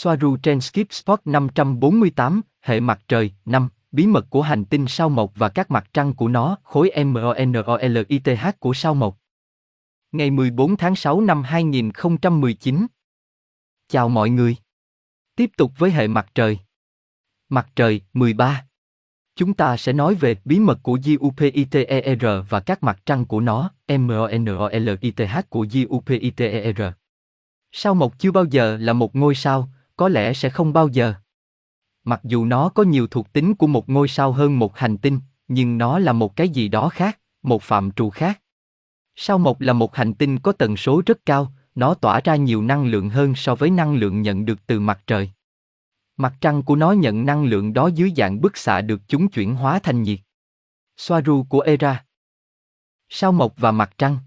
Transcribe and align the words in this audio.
Soaru 0.00 0.36
trên 0.36 0.60
Skip 0.60 0.92
Spot 0.92 1.20
548, 1.24 2.40
hệ 2.60 2.80
mặt 2.80 3.00
trời, 3.08 3.32
5, 3.44 3.68
bí 3.92 4.06
mật 4.06 4.26
của 4.30 4.42
hành 4.42 4.64
tinh 4.64 4.86
sao 4.88 5.08
mộc 5.08 5.32
và 5.34 5.48
các 5.48 5.70
mặt 5.70 5.88
trăng 5.92 6.14
của 6.14 6.28
nó, 6.28 6.56
khối 6.62 6.90
MONOLITH 7.04 8.58
của 8.58 8.74
sao 8.74 8.94
mộc. 8.94 9.18
Ngày 10.12 10.30
14 10.30 10.76
tháng 10.76 10.96
6 10.96 11.20
năm 11.20 11.42
2019. 11.42 12.86
Chào 13.88 14.08
mọi 14.08 14.30
người. 14.30 14.56
Tiếp 15.36 15.50
tục 15.56 15.72
với 15.78 15.90
hệ 15.90 16.08
mặt 16.08 16.26
trời. 16.34 16.58
Mặt 17.48 17.68
trời, 17.76 18.00
13. 18.12 18.64
Chúng 19.36 19.54
ta 19.54 19.76
sẽ 19.76 19.92
nói 19.92 20.14
về 20.14 20.36
bí 20.44 20.58
mật 20.58 20.78
của 20.82 20.96
JUPITER 20.96 22.42
và 22.48 22.60
các 22.60 22.82
mặt 22.82 23.00
trăng 23.06 23.24
của 23.24 23.40
nó, 23.40 23.70
MONOLITH 23.88 25.48
của 25.48 25.64
JUPITER. 25.64 26.92
Sao 27.72 27.94
Mộc 27.94 28.18
chưa 28.18 28.30
bao 28.30 28.44
giờ 28.44 28.76
là 28.76 28.92
một 28.92 29.16
ngôi 29.16 29.34
sao, 29.34 29.68
có 29.98 30.08
lẽ 30.08 30.32
sẽ 30.32 30.50
không 30.50 30.72
bao 30.72 30.88
giờ. 30.88 31.14
Mặc 32.04 32.20
dù 32.24 32.44
nó 32.44 32.68
có 32.68 32.82
nhiều 32.82 33.06
thuộc 33.06 33.32
tính 33.32 33.54
của 33.54 33.66
một 33.66 33.88
ngôi 33.88 34.08
sao 34.08 34.32
hơn 34.32 34.58
một 34.58 34.76
hành 34.78 34.98
tinh, 34.98 35.20
nhưng 35.48 35.78
nó 35.78 35.98
là 35.98 36.12
một 36.12 36.36
cái 36.36 36.48
gì 36.48 36.68
đó 36.68 36.88
khác, 36.88 37.20
một 37.42 37.62
phạm 37.62 37.90
trù 37.90 38.10
khác. 38.10 38.40
Sao 39.16 39.38
Mộc 39.38 39.60
là 39.60 39.72
một 39.72 39.96
hành 39.96 40.14
tinh 40.14 40.38
có 40.38 40.52
tần 40.52 40.76
số 40.76 41.02
rất 41.06 41.26
cao, 41.26 41.52
nó 41.74 41.94
tỏa 41.94 42.20
ra 42.20 42.36
nhiều 42.36 42.62
năng 42.62 42.86
lượng 42.86 43.10
hơn 43.10 43.34
so 43.34 43.54
với 43.54 43.70
năng 43.70 43.94
lượng 43.94 44.22
nhận 44.22 44.44
được 44.44 44.66
từ 44.66 44.80
mặt 44.80 45.02
trời. 45.06 45.30
Mặt 46.16 46.34
trăng 46.40 46.62
của 46.62 46.76
nó 46.76 46.92
nhận 46.92 47.26
năng 47.26 47.44
lượng 47.44 47.72
đó 47.72 47.90
dưới 47.94 48.12
dạng 48.16 48.40
bức 48.40 48.56
xạ 48.56 48.80
được 48.80 49.00
chúng 49.08 49.28
chuyển 49.28 49.54
hóa 49.54 49.78
thành 49.78 50.02
nhiệt. 50.02 50.20
Soaru 50.96 51.44
của 51.48 51.60
Era 51.60 52.04
Sao 53.08 53.32
Mộc 53.32 53.54
và 53.56 53.72
Mặt 53.72 53.90
Trăng 53.98 54.18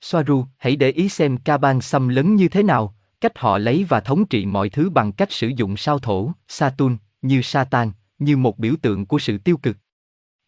Soaru, 0.00 0.46
hãy 0.56 0.76
để 0.76 0.90
ý 0.90 1.08
xem 1.08 1.36
Kaban 1.36 1.80
xâm 1.80 2.08
lấn 2.08 2.34
như 2.34 2.48
thế 2.48 2.62
nào, 2.62 2.97
cách 3.20 3.38
họ 3.38 3.58
lấy 3.58 3.84
và 3.84 4.00
thống 4.00 4.26
trị 4.26 4.46
mọi 4.46 4.68
thứ 4.68 4.90
bằng 4.90 5.12
cách 5.12 5.32
sử 5.32 5.48
dụng 5.48 5.76
sao 5.76 5.98
thổ, 5.98 6.32
Saturn, 6.48 6.96
như 7.22 7.42
Satan, 7.42 7.92
như 8.18 8.36
một 8.36 8.58
biểu 8.58 8.74
tượng 8.82 9.06
của 9.06 9.18
sự 9.18 9.38
tiêu 9.38 9.56
cực. 9.56 9.76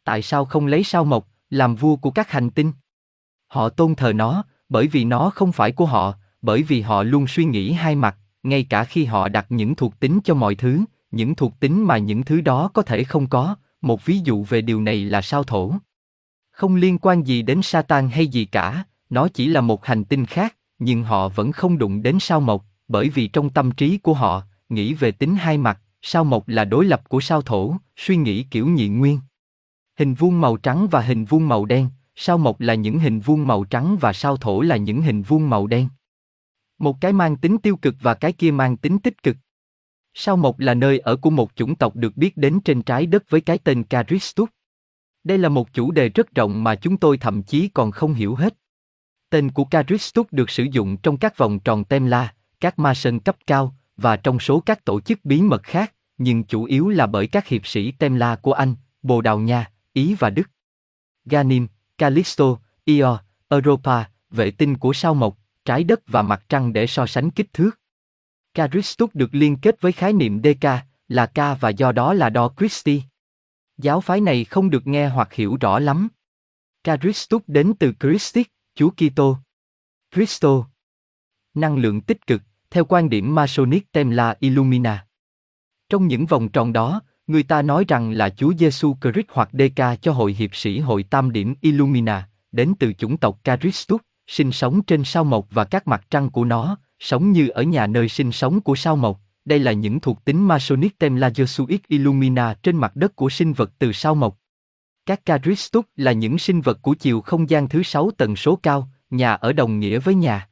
Tại 0.04 0.22
sao 0.22 0.44
không 0.44 0.66
lấy 0.66 0.84
sao 0.84 1.04
mộc, 1.04 1.28
làm 1.50 1.74
vua 1.74 1.96
của 1.96 2.10
các 2.10 2.30
hành 2.30 2.50
tinh? 2.50 2.72
Họ 3.46 3.68
tôn 3.68 3.94
thờ 3.94 4.12
nó, 4.12 4.44
bởi 4.68 4.86
vì 4.86 5.04
nó 5.04 5.30
không 5.30 5.52
phải 5.52 5.72
của 5.72 5.86
họ, 5.86 6.14
bởi 6.42 6.62
vì 6.62 6.80
họ 6.80 7.02
luôn 7.02 7.26
suy 7.26 7.44
nghĩ 7.44 7.72
hai 7.72 7.96
mặt, 7.96 8.16
ngay 8.42 8.66
cả 8.70 8.84
khi 8.84 9.04
họ 9.04 9.28
đặt 9.28 9.46
những 9.48 9.74
thuộc 9.74 10.00
tính 10.00 10.20
cho 10.24 10.34
mọi 10.34 10.54
thứ, 10.54 10.84
những 11.10 11.34
thuộc 11.34 11.60
tính 11.60 11.84
mà 11.84 11.98
những 11.98 12.24
thứ 12.24 12.40
đó 12.40 12.70
có 12.74 12.82
thể 12.82 13.04
không 13.04 13.26
có, 13.26 13.56
một 13.80 14.04
ví 14.04 14.18
dụ 14.24 14.44
về 14.44 14.62
điều 14.62 14.80
này 14.80 15.04
là 15.04 15.22
sao 15.22 15.44
thổ. 15.44 15.74
Không 16.50 16.76
liên 16.76 16.98
quan 16.98 17.22
gì 17.22 17.42
đến 17.42 17.62
Satan 17.62 18.10
hay 18.10 18.26
gì 18.26 18.44
cả, 18.44 18.84
nó 19.10 19.28
chỉ 19.28 19.46
là 19.46 19.60
một 19.60 19.86
hành 19.86 20.04
tinh 20.04 20.26
khác, 20.26 20.56
nhưng 20.78 21.02
họ 21.02 21.28
vẫn 21.28 21.52
không 21.52 21.78
đụng 21.78 22.02
đến 22.02 22.20
sao 22.20 22.40
mộc, 22.40 22.64
bởi 22.90 23.08
vì 23.08 23.26
trong 23.26 23.50
tâm 23.50 23.70
trí 23.70 23.98
của 23.98 24.14
họ, 24.14 24.42
nghĩ 24.68 24.94
về 24.94 25.12
tính 25.12 25.34
hai 25.34 25.58
mặt, 25.58 25.80
sao 26.02 26.24
mộc 26.24 26.48
là 26.48 26.64
đối 26.64 26.84
lập 26.84 27.08
của 27.08 27.20
sao 27.20 27.42
thổ, 27.42 27.76
suy 27.96 28.16
nghĩ 28.16 28.42
kiểu 28.42 28.68
nhị 28.68 28.88
nguyên. 28.88 29.20
Hình 29.98 30.14
vuông 30.14 30.40
màu 30.40 30.56
trắng 30.56 30.88
và 30.90 31.00
hình 31.00 31.24
vuông 31.24 31.48
màu 31.48 31.64
đen, 31.64 31.88
sao 32.14 32.38
mộc 32.38 32.60
là 32.60 32.74
những 32.74 32.98
hình 32.98 33.20
vuông 33.20 33.46
màu 33.46 33.64
trắng 33.64 33.96
và 34.00 34.12
sao 34.12 34.36
thổ 34.36 34.60
là 34.60 34.76
những 34.76 35.02
hình 35.02 35.22
vuông 35.22 35.50
màu 35.50 35.66
đen. 35.66 35.88
Một 36.78 36.96
cái 37.00 37.12
mang 37.12 37.36
tính 37.36 37.58
tiêu 37.58 37.76
cực 37.76 37.94
và 38.00 38.14
cái 38.14 38.32
kia 38.32 38.50
mang 38.50 38.76
tính 38.76 38.98
tích 38.98 39.22
cực. 39.22 39.36
Sao 40.14 40.36
Mộc 40.36 40.58
là 40.58 40.74
nơi 40.74 40.98
ở 40.98 41.16
của 41.16 41.30
một 41.30 41.50
chủng 41.54 41.74
tộc 41.74 41.96
được 41.96 42.16
biết 42.16 42.36
đến 42.36 42.60
trên 42.60 42.82
trái 42.82 43.06
đất 43.06 43.30
với 43.30 43.40
cái 43.40 43.58
tên 43.58 43.84
Caristus. 43.84 44.48
Đây 45.24 45.38
là 45.38 45.48
một 45.48 45.72
chủ 45.72 45.90
đề 45.90 46.08
rất 46.08 46.34
rộng 46.34 46.64
mà 46.64 46.74
chúng 46.74 46.96
tôi 46.96 47.18
thậm 47.18 47.42
chí 47.42 47.68
còn 47.68 47.90
không 47.90 48.14
hiểu 48.14 48.34
hết. 48.34 48.54
Tên 49.30 49.50
của 49.50 49.64
Caristus 49.64 50.26
được 50.30 50.50
sử 50.50 50.66
dụng 50.72 50.96
trong 50.96 51.16
các 51.16 51.36
vòng 51.36 51.58
tròn 51.58 51.84
Temla, 51.84 52.34
các 52.60 52.78
ma 52.78 52.94
sơn 52.94 53.20
cấp 53.20 53.36
cao, 53.46 53.74
và 53.96 54.16
trong 54.16 54.40
số 54.40 54.60
các 54.60 54.84
tổ 54.84 55.00
chức 55.00 55.24
bí 55.24 55.42
mật 55.42 55.62
khác, 55.62 55.94
nhưng 56.18 56.44
chủ 56.44 56.64
yếu 56.64 56.88
là 56.88 57.06
bởi 57.06 57.26
các 57.26 57.46
hiệp 57.46 57.66
sĩ 57.66 57.92
Temla 57.92 58.36
của 58.36 58.52
Anh, 58.52 58.74
Bồ 59.02 59.20
Đào 59.20 59.38
Nha, 59.38 59.70
Ý 59.92 60.14
và 60.14 60.30
Đức. 60.30 60.50
Ganim, 61.24 61.68
Callisto, 61.98 62.56
Io, 62.84 63.18
Europa, 63.48 64.04
vệ 64.30 64.50
tinh 64.50 64.76
của 64.76 64.92
sao 64.92 65.14
mộc, 65.14 65.38
trái 65.64 65.84
đất 65.84 66.00
và 66.06 66.22
mặt 66.22 66.44
trăng 66.48 66.72
để 66.72 66.86
so 66.86 67.06
sánh 67.06 67.30
kích 67.30 67.52
thước. 67.52 67.80
Caristus 68.54 69.10
được 69.14 69.34
liên 69.34 69.56
kết 69.56 69.80
với 69.80 69.92
khái 69.92 70.12
niệm 70.12 70.42
DK, 70.42 70.66
là 71.08 71.26
K 71.26 71.60
và 71.60 71.68
do 71.68 71.92
đó 71.92 72.14
là 72.14 72.30
đo 72.30 72.50
Christi. 72.58 73.02
Giáo 73.78 74.00
phái 74.00 74.20
này 74.20 74.44
không 74.44 74.70
được 74.70 74.86
nghe 74.86 75.08
hoặc 75.08 75.32
hiểu 75.32 75.56
rõ 75.60 75.78
lắm. 75.78 76.08
Caristus 76.84 77.42
đến 77.46 77.72
từ 77.78 77.92
Christus, 78.00 78.46
Chúa 78.74 78.90
Kitô. 78.90 79.36
Christo. 80.14 80.66
Năng 81.54 81.76
lượng 81.76 82.00
tích 82.00 82.26
cực, 82.26 82.42
theo 82.70 82.84
quan 82.84 83.10
điểm 83.10 83.34
Masonic 83.34 83.92
Temla 83.92 84.34
Illumina. 84.40 85.06
Trong 85.88 86.06
những 86.06 86.26
vòng 86.26 86.48
tròn 86.48 86.72
đó, 86.72 87.00
người 87.26 87.42
ta 87.42 87.62
nói 87.62 87.84
rằng 87.88 88.10
là 88.10 88.28
Chúa 88.28 88.52
Giêsu 88.58 88.96
Christ 89.02 89.26
hoặc 89.28 89.48
DK 89.52 90.02
cho 90.02 90.12
hội 90.12 90.32
hiệp 90.32 90.54
sĩ 90.54 90.78
hội 90.78 91.02
tam 91.02 91.32
điểm 91.32 91.54
Illumina, 91.60 92.28
đến 92.52 92.72
từ 92.78 92.92
chủng 92.92 93.16
tộc 93.16 93.40
Caristus 93.44 94.00
sinh 94.26 94.52
sống 94.52 94.82
trên 94.82 95.04
sao 95.04 95.24
mộc 95.24 95.46
và 95.50 95.64
các 95.64 95.88
mặt 95.88 96.04
trăng 96.10 96.30
của 96.30 96.44
nó, 96.44 96.76
sống 96.98 97.32
như 97.32 97.48
ở 97.48 97.62
nhà 97.62 97.86
nơi 97.86 98.08
sinh 98.08 98.32
sống 98.32 98.60
của 98.60 98.76
sao 98.76 98.96
mộc. 98.96 99.20
Đây 99.44 99.58
là 99.58 99.72
những 99.72 100.00
thuộc 100.00 100.24
tính 100.24 100.48
Masonic 100.48 100.98
Temla 100.98 101.28
Jesuit 101.28 101.78
Illumina 101.88 102.54
trên 102.62 102.76
mặt 102.76 102.96
đất 102.96 103.16
của 103.16 103.28
sinh 103.28 103.52
vật 103.52 103.70
từ 103.78 103.92
sao 103.92 104.14
mộc. 104.14 104.38
Các 105.06 105.24
Caristus 105.24 105.84
là 105.96 106.12
những 106.12 106.38
sinh 106.38 106.60
vật 106.60 106.78
của 106.82 106.94
chiều 106.94 107.20
không 107.20 107.50
gian 107.50 107.68
thứ 107.68 107.82
sáu 107.82 108.10
tần 108.10 108.36
số 108.36 108.58
cao, 108.62 108.88
nhà 109.10 109.32
ở 109.32 109.52
đồng 109.52 109.80
nghĩa 109.80 109.98
với 109.98 110.14
nhà. 110.14 110.49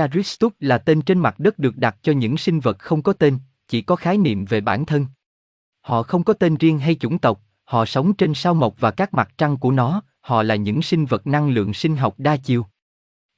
Caristus 0.00 0.52
là 0.60 0.78
tên 0.78 1.02
trên 1.02 1.18
mặt 1.18 1.38
đất 1.38 1.58
được 1.58 1.76
đặt 1.76 1.96
cho 2.02 2.12
những 2.12 2.36
sinh 2.36 2.60
vật 2.60 2.78
không 2.78 3.02
có 3.02 3.12
tên, 3.12 3.38
chỉ 3.68 3.82
có 3.82 3.96
khái 3.96 4.18
niệm 4.18 4.44
về 4.44 4.60
bản 4.60 4.86
thân. 4.86 5.06
Họ 5.80 6.02
không 6.02 6.24
có 6.24 6.32
tên 6.32 6.56
riêng 6.56 6.78
hay 6.78 6.94
chủng 6.94 7.18
tộc, 7.18 7.40
họ 7.64 7.84
sống 7.84 8.14
trên 8.14 8.34
sao 8.34 8.54
mộc 8.54 8.80
và 8.80 8.90
các 8.90 9.14
mặt 9.14 9.30
trăng 9.38 9.56
của 9.56 9.72
nó, 9.72 10.02
họ 10.20 10.42
là 10.42 10.54
những 10.54 10.82
sinh 10.82 11.06
vật 11.06 11.26
năng 11.26 11.50
lượng 11.50 11.74
sinh 11.74 11.96
học 11.96 12.14
đa 12.18 12.36
chiều. 12.36 12.66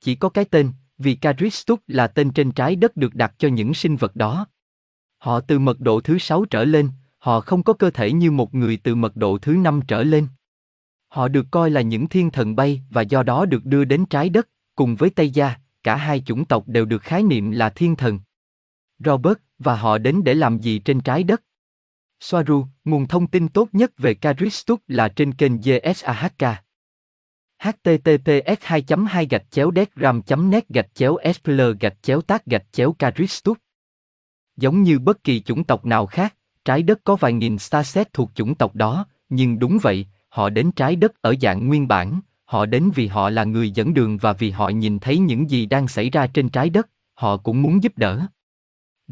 Chỉ 0.01 0.15
có 0.15 0.29
cái 0.29 0.45
tên, 0.45 0.73
vì 0.99 1.15
Caristus 1.15 1.79
là 1.87 2.07
tên 2.07 2.31
trên 2.31 2.53
trái 2.53 2.77
đất 2.77 2.97
được 2.97 3.15
đặt 3.15 3.35
cho 3.39 3.49
những 3.49 3.75
sinh 3.75 3.97
vật 3.97 4.17
đó. 4.17 4.47
Họ 5.19 5.41
từ 5.41 5.59
mật 5.59 5.81
độ 5.81 6.01
thứ 6.01 6.19
sáu 6.19 6.45
trở 6.45 6.65
lên, 6.65 6.91
họ 7.19 7.41
không 7.41 7.63
có 7.63 7.73
cơ 7.73 7.91
thể 7.91 8.13
như 8.13 8.31
một 8.31 8.55
người 8.55 8.77
từ 8.77 8.95
mật 8.95 9.17
độ 9.17 9.39
thứ 9.39 9.53
năm 9.53 9.81
trở 9.89 10.03
lên. 10.03 10.29
Họ 11.09 11.29
được 11.29 11.47
coi 11.51 11.71
là 11.71 11.81
những 11.81 12.09
thiên 12.09 12.31
thần 12.31 12.57
bay 12.57 12.83
và 12.91 13.03
do 13.03 13.23
đó 13.23 13.47
được 13.47 13.65
đưa 13.65 13.85
đến 13.85 14.07
trái 14.07 14.29
đất, 14.29 14.49
cùng 14.75 14.97
với 14.97 15.11
Tây 15.11 15.31
Gia, 15.31 15.55
cả 15.83 15.97
hai 15.97 16.21
chủng 16.21 16.45
tộc 16.45 16.69
đều 16.69 16.85
được 16.85 17.03
khái 17.03 17.23
niệm 17.23 17.51
là 17.51 17.71
thiên 17.71 17.97
thần. 17.97 18.21
Robert, 18.99 19.39
và 19.59 19.77
họ 19.77 19.99
đến 19.99 20.25
để 20.25 20.35
làm 20.35 20.59
gì 20.59 20.79
trên 20.79 21.01
trái 21.01 21.23
đất? 21.23 21.43
Soaru, 22.21 22.67
nguồn 22.85 23.09
thông 23.09 23.27
tin 23.27 23.49
tốt 23.49 23.69
nhất 23.73 23.93
về 23.99 24.15
Caristus 24.15 24.79
là 24.89 25.09
trên 25.09 25.35
kênh 25.35 25.61
GSAHK 25.61 26.63
https 27.63 28.61
2 28.63 28.85
2 29.09 29.27
gạch 29.27 29.51
chéo 29.51 29.71
degram 29.75 30.23
net 30.51 30.69
gạch 30.69 30.95
chéo 30.95 31.17
spl 31.35 31.61
gạch 31.81 32.03
chéo 32.03 32.21
tác 32.21 32.47
gạch 32.47 32.73
chéo 32.73 32.93
caristus 32.93 33.57
giống 34.57 34.83
như 34.83 34.99
bất 34.99 35.25
kỳ 35.25 35.41
chủng 35.41 35.65
tộc 35.65 35.87
nào 35.87 36.07
khác 36.07 36.35
trái 36.65 36.83
đất 36.83 37.01
có 37.05 37.17
vài 37.17 37.33
nghìn 37.33 37.59
starset 37.59 38.13
thuộc 38.13 38.31
chủng 38.35 38.55
tộc 38.55 38.75
đó 38.75 39.07
nhưng 39.29 39.59
đúng 39.59 39.79
vậy 39.83 40.07
họ 40.29 40.51
đến 40.51 40.73
trái 40.73 40.97
đất 40.97 41.23
ở 41.23 41.35
dạng 41.41 41.69
nguyên 41.69 41.89
bản 41.89 42.21
họ 42.53 42.67
đến 42.67 42.91
vì 42.95 43.07
họ 43.07 43.31
là 43.31 43.45
người 43.45 43.71
dẫn 43.71 43.95
đường 43.95 44.17
và 44.17 44.33
vì 44.33 44.51
họ 44.51 44.69
nhìn 44.69 44.99
thấy 44.99 45.19
những 45.19 45.51
gì 45.51 45.67
đang 45.67 45.89
xảy 45.89 46.11
ra 46.11 46.27
trên 46.27 46.49
trái 46.49 46.71
đất 46.71 46.89
họ 47.15 47.37
cũng 47.37 47.63
muốn 47.63 47.83
giúp 47.83 47.99
đỡ 47.99 48.27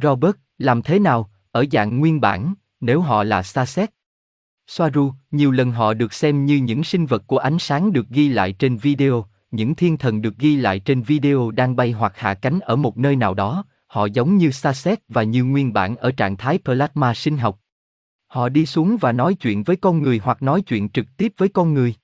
robert 0.03 0.37
làm 0.59 0.83
thế 0.83 0.99
nào 0.99 1.31
ở 1.53 1.65
dạng 1.73 1.99
nguyên 1.99 2.21
bản 2.21 2.55
nếu 2.81 3.01
họ 3.01 3.25
là 3.25 3.43
starset 3.43 3.91
Soaru, 4.67 5.13
nhiều 5.31 5.51
lần 5.51 5.73
họ 5.73 5.95
được 5.95 6.13
xem 6.13 6.47
như 6.47 6.57
những 6.57 6.85
sinh 6.85 7.07
vật 7.07 7.23
của 7.27 7.39
ánh 7.39 7.59
sáng 7.59 7.93
được 7.93 8.09
ghi 8.09 8.29
lại 8.29 8.53
trên 8.53 8.77
video, 8.77 9.25
những 9.51 9.75
thiên 9.75 9.97
thần 9.97 10.23
được 10.23 10.39
ghi 10.39 10.57
lại 10.57 10.79
trên 10.79 11.03
video 11.03 11.51
đang 11.51 11.77
bay 11.77 11.93
hoặc 11.93 12.13
hạ 12.17 12.35
cánh 12.35 12.61
ở 12.61 12.77
một 12.77 12.99
nơi 12.99 13.17
nào 13.17 13.35
đó, 13.35 13.65
họ 13.87 14.07
giống 14.07 14.37
như 14.37 14.51
Saset 14.51 14.99
và 15.09 15.23
như 15.23 15.45
nguyên 15.45 15.73
bản 15.73 15.97
ở 15.97 16.13
trạng 16.13 16.37
thái 16.37 16.59
plasma 16.65 17.15
sinh 17.15 17.39
học. 17.39 17.61
Họ 18.27 18.49
đi 18.49 18.67
xuống 18.67 18.97
và 19.01 19.13
nói 19.13 19.35
chuyện 19.35 19.63
với 19.63 19.77
con 19.77 20.03
người 20.03 20.21
hoặc 20.25 20.43
nói 20.43 20.63
chuyện 20.63 20.89
trực 20.89 21.07
tiếp 21.17 21.33
với 21.37 21.49
con 21.49 21.75
người. 21.75 21.95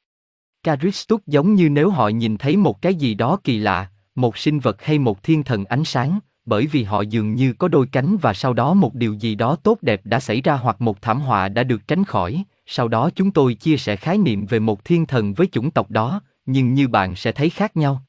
Caristus 0.66 1.20
giống 1.26 1.54
như 1.54 1.68
nếu 1.68 1.90
họ 1.90 2.08
nhìn 2.08 2.38
thấy 2.38 2.56
một 2.56 2.82
cái 2.82 2.94
gì 2.94 3.14
đó 3.14 3.38
kỳ 3.44 3.58
lạ, 3.58 3.90
một 4.14 4.36
sinh 4.36 4.58
vật 4.58 4.82
hay 4.82 4.98
một 4.98 5.22
thiên 5.22 5.42
thần 5.42 5.64
ánh 5.64 5.84
sáng, 5.84 6.18
bởi 6.46 6.66
vì 6.66 6.82
họ 6.84 7.00
dường 7.00 7.34
như 7.34 7.52
có 7.52 7.68
đôi 7.68 7.86
cánh 7.92 8.16
và 8.16 8.34
sau 8.34 8.52
đó 8.52 8.74
một 8.74 8.94
điều 8.94 9.14
gì 9.14 9.34
đó 9.34 9.56
tốt 9.56 9.78
đẹp 9.82 10.00
đã 10.04 10.20
xảy 10.20 10.40
ra 10.40 10.54
hoặc 10.56 10.80
một 10.80 11.02
thảm 11.02 11.20
họa 11.20 11.48
đã 11.48 11.62
được 11.62 11.88
tránh 11.88 12.04
khỏi, 12.04 12.44
sau 12.66 12.88
đó 12.88 13.10
chúng 13.14 13.30
tôi 13.30 13.54
chia 13.54 13.76
sẻ 13.76 13.96
khái 13.96 14.18
niệm 14.18 14.46
về 14.46 14.58
một 14.58 14.84
thiên 14.84 15.06
thần 15.06 15.34
với 15.34 15.46
chủng 15.52 15.70
tộc 15.70 15.90
đó, 15.90 16.20
nhưng 16.46 16.74
như 16.74 16.88
bạn 16.88 17.16
sẽ 17.16 17.32
thấy 17.32 17.50
khác 17.50 17.76
nhau. 17.76 18.02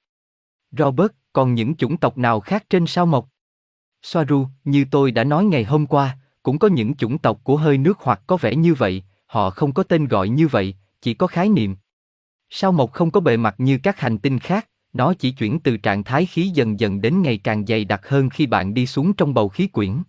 Robert, 0.71 1.11
còn 1.33 1.53
những 1.53 1.75
chủng 1.75 1.97
tộc 1.97 2.17
nào 2.17 2.39
khác 2.39 2.63
trên 2.69 2.87
sao 2.87 3.05
mộc? 3.05 3.27
Soaru, 4.01 4.47
như 4.63 4.85
tôi 4.91 5.11
đã 5.11 5.23
nói 5.23 5.45
ngày 5.45 5.63
hôm 5.63 5.85
qua, 5.85 6.17
cũng 6.43 6.59
có 6.59 6.67
những 6.67 6.95
chủng 6.95 7.17
tộc 7.17 7.39
của 7.43 7.57
hơi 7.57 7.77
nước 7.77 7.97
hoặc 7.99 8.21
có 8.27 8.37
vẻ 8.37 8.55
như 8.55 8.73
vậy, 8.73 9.03
họ 9.25 9.49
không 9.49 9.73
có 9.73 9.83
tên 9.83 10.07
gọi 10.07 10.29
như 10.29 10.47
vậy, 10.47 10.75
chỉ 11.01 11.13
có 11.13 11.27
khái 11.27 11.49
niệm. 11.49 11.75
Sao 12.49 12.71
mộc 12.71 12.91
không 12.91 13.11
có 13.11 13.19
bề 13.19 13.37
mặt 13.37 13.55
như 13.57 13.77
các 13.83 13.99
hành 13.99 14.17
tinh 14.17 14.39
khác, 14.39 14.69
nó 14.93 15.13
chỉ 15.13 15.31
chuyển 15.31 15.59
từ 15.59 15.77
trạng 15.77 16.03
thái 16.03 16.25
khí 16.25 16.51
dần 16.53 16.79
dần 16.79 17.01
đến 17.01 17.21
ngày 17.21 17.37
càng 17.37 17.65
dày 17.65 17.85
đặc 17.85 18.07
hơn 18.07 18.29
khi 18.29 18.45
bạn 18.45 18.73
đi 18.73 18.85
xuống 18.85 19.13
trong 19.13 19.33
bầu 19.33 19.49
khí 19.49 19.67
quyển. 19.67 20.03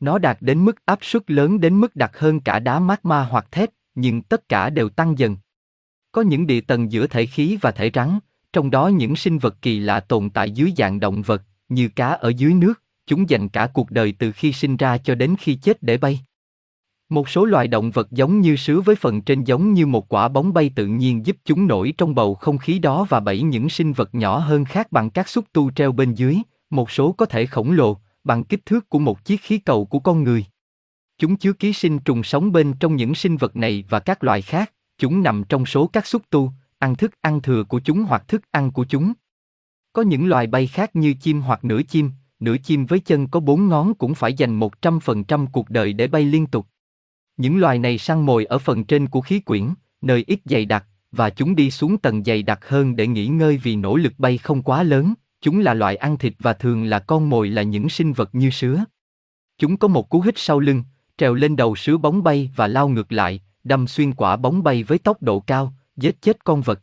Nó 0.00 0.18
đạt 0.18 0.36
đến 0.40 0.64
mức 0.64 0.84
áp 0.84 0.98
suất 1.02 1.30
lớn 1.30 1.60
đến 1.60 1.80
mức 1.80 1.96
đặc 1.96 2.18
hơn 2.18 2.40
cả 2.40 2.58
đá 2.58 2.78
magma 2.78 3.24
hoặc 3.24 3.46
thép, 3.50 3.70
nhưng 3.94 4.22
tất 4.22 4.48
cả 4.48 4.70
đều 4.70 4.88
tăng 4.88 5.18
dần. 5.18 5.36
Có 6.12 6.22
những 6.22 6.46
địa 6.46 6.60
tầng 6.60 6.92
giữa 6.92 7.06
thể 7.06 7.26
khí 7.26 7.58
và 7.60 7.70
thể 7.70 7.90
rắn, 7.94 8.18
trong 8.52 8.70
đó 8.70 8.88
những 8.88 9.16
sinh 9.16 9.38
vật 9.38 9.56
kỳ 9.62 9.80
lạ 9.80 10.00
tồn 10.00 10.30
tại 10.30 10.50
dưới 10.50 10.72
dạng 10.76 11.00
động 11.00 11.22
vật, 11.22 11.42
như 11.68 11.88
cá 11.88 12.08
ở 12.08 12.28
dưới 12.28 12.54
nước, 12.54 12.82
chúng 13.06 13.30
dành 13.30 13.48
cả 13.48 13.66
cuộc 13.74 13.90
đời 13.90 14.14
từ 14.18 14.32
khi 14.32 14.52
sinh 14.52 14.76
ra 14.76 14.98
cho 14.98 15.14
đến 15.14 15.36
khi 15.38 15.54
chết 15.54 15.82
để 15.82 15.96
bay. 15.96 16.20
Một 17.08 17.28
số 17.28 17.44
loài 17.44 17.68
động 17.68 17.90
vật 17.90 18.10
giống 18.10 18.40
như 18.40 18.56
sứa 18.56 18.80
với 18.80 18.96
phần 18.96 19.20
trên 19.20 19.44
giống 19.44 19.72
như 19.72 19.86
một 19.86 20.08
quả 20.08 20.28
bóng 20.28 20.52
bay 20.52 20.70
tự 20.74 20.86
nhiên 20.86 21.26
giúp 21.26 21.36
chúng 21.44 21.66
nổi 21.66 21.94
trong 21.98 22.14
bầu 22.14 22.34
không 22.34 22.58
khí 22.58 22.78
đó 22.78 23.06
và 23.08 23.20
bẫy 23.20 23.42
những 23.42 23.68
sinh 23.68 23.92
vật 23.92 24.14
nhỏ 24.14 24.38
hơn 24.38 24.64
khác 24.64 24.92
bằng 24.92 25.10
các 25.10 25.28
xúc 25.28 25.44
tu 25.52 25.70
treo 25.70 25.92
bên 25.92 26.14
dưới, 26.14 26.38
một 26.70 26.90
số 26.90 27.12
có 27.12 27.26
thể 27.26 27.46
khổng 27.46 27.72
lồ, 27.72 27.98
bằng 28.24 28.44
kích 28.44 28.66
thước 28.66 28.88
của 28.88 28.98
một 28.98 29.24
chiếc 29.24 29.40
khí 29.42 29.58
cầu 29.58 29.84
của 29.84 29.98
con 29.98 30.24
người. 30.24 30.44
Chúng 31.18 31.36
chứa 31.36 31.52
ký 31.52 31.72
sinh 31.72 31.98
trùng 31.98 32.22
sống 32.22 32.52
bên 32.52 32.72
trong 32.80 32.96
những 32.96 33.14
sinh 33.14 33.36
vật 33.36 33.56
này 33.56 33.84
và 33.88 34.00
các 34.00 34.24
loài 34.24 34.42
khác, 34.42 34.72
chúng 34.98 35.22
nằm 35.22 35.44
trong 35.48 35.66
số 35.66 35.86
các 35.86 36.06
xúc 36.06 36.22
tu, 36.30 36.52
ăn 36.78 36.96
thức 36.96 37.10
ăn 37.20 37.42
thừa 37.42 37.64
của 37.64 37.80
chúng 37.80 38.02
hoặc 38.02 38.28
thức 38.28 38.42
ăn 38.50 38.70
của 38.70 38.84
chúng. 38.84 39.12
Có 39.92 40.02
những 40.02 40.28
loài 40.28 40.46
bay 40.46 40.66
khác 40.66 40.96
như 40.96 41.14
chim 41.14 41.40
hoặc 41.40 41.64
nửa 41.64 41.82
chim, 41.82 42.10
nửa 42.40 42.56
chim 42.58 42.86
với 42.86 43.00
chân 43.00 43.26
có 43.26 43.40
bốn 43.40 43.68
ngón 43.68 43.94
cũng 43.94 44.14
phải 44.14 44.34
dành 44.34 44.60
100% 44.60 45.46
cuộc 45.52 45.70
đời 45.70 45.92
để 45.92 46.06
bay 46.06 46.24
liên 46.24 46.46
tục. 46.46 46.66
Những 47.36 47.58
loài 47.58 47.78
này 47.78 47.98
săn 47.98 48.20
mồi 48.20 48.44
ở 48.44 48.58
phần 48.58 48.84
trên 48.84 49.08
của 49.08 49.20
khí 49.20 49.40
quyển, 49.40 49.68
nơi 50.02 50.24
ít 50.26 50.40
dày 50.44 50.64
đặc, 50.64 50.86
và 51.12 51.30
chúng 51.30 51.56
đi 51.56 51.70
xuống 51.70 51.98
tầng 51.98 52.24
dày 52.24 52.42
đặc 52.42 52.68
hơn 52.68 52.96
để 52.96 53.06
nghỉ 53.06 53.26
ngơi 53.26 53.56
vì 53.56 53.76
nỗ 53.76 53.96
lực 53.96 54.12
bay 54.18 54.38
không 54.38 54.62
quá 54.62 54.82
lớn. 54.82 55.14
Chúng 55.40 55.58
là 55.58 55.74
loại 55.74 55.96
ăn 55.96 56.18
thịt 56.18 56.32
và 56.38 56.52
thường 56.52 56.84
là 56.84 56.98
con 56.98 57.30
mồi 57.30 57.48
là 57.48 57.62
những 57.62 57.88
sinh 57.88 58.12
vật 58.12 58.34
như 58.34 58.50
sứa. 58.50 58.84
Chúng 59.58 59.76
có 59.76 59.88
một 59.88 60.08
cú 60.08 60.20
hít 60.20 60.34
sau 60.36 60.60
lưng, 60.60 60.82
trèo 61.18 61.34
lên 61.34 61.56
đầu 61.56 61.76
sứa 61.76 61.96
bóng 61.96 62.22
bay 62.22 62.50
và 62.56 62.66
lao 62.66 62.88
ngược 62.88 63.12
lại, 63.12 63.40
đâm 63.64 63.86
xuyên 63.86 64.12
quả 64.12 64.36
bóng 64.36 64.62
bay 64.62 64.82
với 64.82 64.98
tốc 64.98 65.22
độ 65.22 65.40
cao, 65.40 65.72
giết 65.96 66.22
chết 66.22 66.44
con 66.44 66.60
vật. 66.60 66.80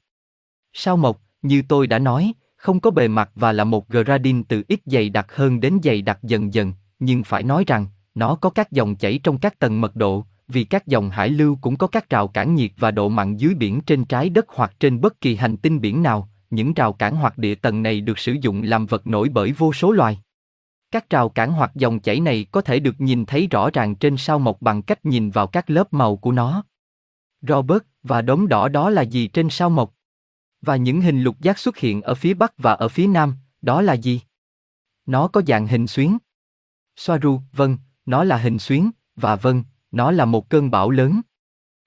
Sao 0.73 0.97
mộc, 0.97 1.21
như 1.41 1.61
tôi 1.67 1.87
đã 1.87 1.99
nói, 1.99 2.33
không 2.55 2.79
có 2.79 2.91
bề 2.91 3.07
mặt 3.07 3.31
và 3.35 3.51
là 3.51 3.63
một 3.63 3.89
gradin 3.89 4.43
từ 4.43 4.63
ít 4.67 4.79
dày 4.85 5.09
đặc 5.09 5.35
hơn 5.35 5.59
đến 5.59 5.79
dày 5.83 6.01
đặc 6.01 6.19
dần 6.23 6.53
dần, 6.53 6.73
nhưng 6.99 7.23
phải 7.23 7.43
nói 7.43 7.63
rằng, 7.67 7.87
nó 8.15 8.35
có 8.35 8.49
các 8.49 8.71
dòng 8.71 8.95
chảy 8.95 9.19
trong 9.23 9.37
các 9.37 9.59
tầng 9.59 9.81
mật 9.81 9.95
độ, 9.95 10.25
vì 10.53 10.63
các 10.63 10.87
dòng 10.87 11.09
hải 11.09 11.29
lưu 11.29 11.57
cũng 11.61 11.77
có 11.77 11.87
các 11.87 12.09
rào 12.09 12.27
cản 12.27 12.55
nhiệt 12.55 12.71
và 12.77 12.91
độ 12.91 13.09
mặn 13.09 13.37
dưới 13.37 13.53
biển 13.55 13.81
trên 13.81 14.05
trái 14.05 14.29
đất 14.29 14.45
hoặc 14.47 14.73
trên 14.79 15.01
bất 15.01 15.21
kỳ 15.21 15.35
hành 15.35 15.57
tinh 15.57 15.81
biển 15.81 16.03
nào, 16.03 16.29
những 16.49 16.73
rào 16.73 16.93
cản 16.93 17.15
hoặc 17.15 17.37
địa 17.37 17.55
tầng 17.55 17.83
này 17.83 18.01
được 18.01 18.19
sử 18.19 18.33
dụng 18.41 18.63
làm 18.63 18.85
vật 18.85 19.07
nổi 19.07 19.29
bởi 19.29 19.51
vô 19.51 19.73
số 19.73 19.91
loài. 19.91 20.19
Các 20.91 21.09
rào 21.09 21.29
cản 21.29 21.51
hoặc 21.51 21.71
dòng 21.75 21.99
chảy 21.99 22.19
này 22.19 22.45
có 22.51 22.61
thể 22.61 22.79
được 22.79 23.01
nhìn 23.01 23.25
thấy 23.25 23.47
rõ 23.47 23.69
ràng 23.73 23.95
trên 23.95 24.17
sao 24.17 24.39
mộc 24.39 24.61
bằng 24.61 24.81
cách 24.81 25.05
nhìn 25.05 25.29
vào 25.29 25.47
các 25.47 25.69
lớp 25.69 25.93
màu 25.93 26.15
của 26.15 26.31
nó. 26.31 26.63
Robert, 27.41 27.83
và 28.03 28.21
đốm 28.21 28.47
đỏ 28.47 28.67
đó 28.67 28.89
là 28.89 29.01
gì 29.01 29.27
trên 29.27 29.49
sao 29.49 29.69
mộc? 29.69 29.93
Và 30.61 30.75
những 30.75 31.01
hình 31.01 31.21
lục 31.21 31.39
giác 31.39 31.59
xuất 31.59 31.77
hiện 31.77 32.01
ở 32.01 32.15
phía 32.15 32.33
bắc 32.33 32.53
và 32.57 32.73
ở 32.73 32.87
phía 32.87 33.07
nam, 33.07 33.35
đó 33.61 33.81
là 33.81 33.93
gì? 33.93 34.21
Nó 35.05 35.27
có 35.27 35.41
dạng 35.47 35.67
hình 35.67 35.87
xuyến. 35.87 36.17
Soaru, 36.95 37.41
vâng, 37.53 37.77
nó 38.05 38.23
là 38.23 38.37
hình 38.37 38.59
xuyến, 38.59 38.91
và 39.15 39.35
vâng, 39.35 39.63
nó 39.93 40.11
là 40.11 40.25
một 40.25 40.49
cơn 40.49 40.71
bão 40.71 40.89
lớn. 40.89 41.21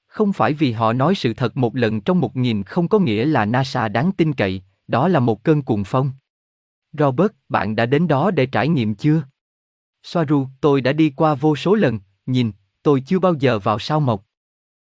Không 0.06 0.32
phải 0.32 0.53
vì 0.53 0.73
họ 0.73 0.93
nói 0.93 1.14
sự 1.14 1.35
thật 1.35 1.56
một 1.56 1.76
lần 1.76 2.00
trong 2.00 2.20
một 2.20 2.37
nghìn 2.37 2.62
không 2.62 2.88
có 2.88 2.99
nghĩa 2.99 3.25
là 3.25 3.44
NASA 3.44 3.88
đáng 3.88 4.12
tin 4.12 4.32
cậy, 4.32 4.62
đó 4.88 5.08
là 5.08 5.20
một 5.20 5.43
cơn 5.43 5.62
cuồng 5.62 5.85
phong. 5.85 6.11
Robert, 6.93 7.32
bạn 7.49 7.76
đã 7.76 7.87
đến 7.87 8.08
đó 8.08 8.31
để 8.31 8.47
trải 8.47 8.69
nghiệm 8.69 8.94
chưa? 8.94 9.23
Soaru, 10.03 10.47
tôi 10.61 10.81
đã 10.81 10.93
đi 10.93 11.12
qua 11.17 11.35
vô 11.35 11.56
số 11.56 11.75
lần, 11.75 11.99
nhìn, 12.26 12.53
tôi 12.82 13.03
chưa 13.06 13.19
bao 13.19 13.35
giờ 13.35 13.58
vào 13.58 13.79
sao 13.79 14.00
mộc. 14.00 14.26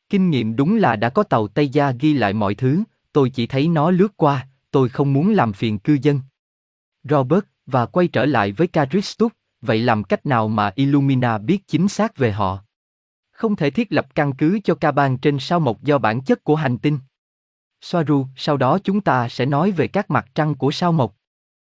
Kinh 0.08 0.30
nghiệm 0.30 0.56
đúng 0.56 0.76
là 0.76 0.96
đã 0.96 1.08
có 1.08 1.22
tàu 1.22 1.48
Tây 1.48 1.69
Gia 1.69 1.90
ghi 1.90 2.14
lại 2.14 2.32
mọi 2.32 2.54
thứ, 2.54 2.82
tôi 3.12 3.30
chỉ 3.30 3.46
thấy 3.46 3.69
nó 3.69 3.90
lướt 3.90 4.16
qua, 4.16 4.48
tôi 4.70 4.88
không 4.88 5.12
muốn 5.12 5.30
làm 5.30 5.52
phiền 5.52 5.78
cư 5.78 5.98
dân. 6.02 6.20
Robert, 7.04 7.44
và 7.66 7.86
quay 7.86 8.08
trở 8.08 8.26
lại 8.26 8.52
với 8.52 8.66
Caristus, 8.66 9.32
vậy 9.60 9.78
làm 9.78 10.04
cách 10.04 10.26
nào 10.26 10.48
mà 10.48 10.72
Illumina 10.74 11.38
biết 11.38 11.69
chính 11.69 11.88
xác 11.88 12.16
về 12.16 12.32
họ? 12.32 12.64
Không 13.42 13.56
thể 13.56 13.70
thiết 13.70 13.92
lập 13.92 14.14
căn 14.14 14.32
cứ 14.32 14.60
cho 14.64 14.74
ca 14.74 14.92
ban 14.92 15.18
trên 15.18 15.38
sao 15.38 15.60
mộc 15.60 15.82
do 15.82 15.98
bản 15.98 16.20
chất 16.20 16.44
của 16.44 16.56
hành 16.56 16.78
tinh. 16.78 16.98
Soaru, 17.80 18.26
sau 18.36 18.56
đó 18.56 18.78
chúng 18.84 19.00
ta 19.00 19.28
sẽ 19.28 19.46
nói 19.46 19.70
về 19.70 19.88
các 19.88 20.10
mặt 20.10 20.26
trăng 20.34 20.54
của 20.54 20.70
sao 20.70 20.92
mộc. 20.92 21.16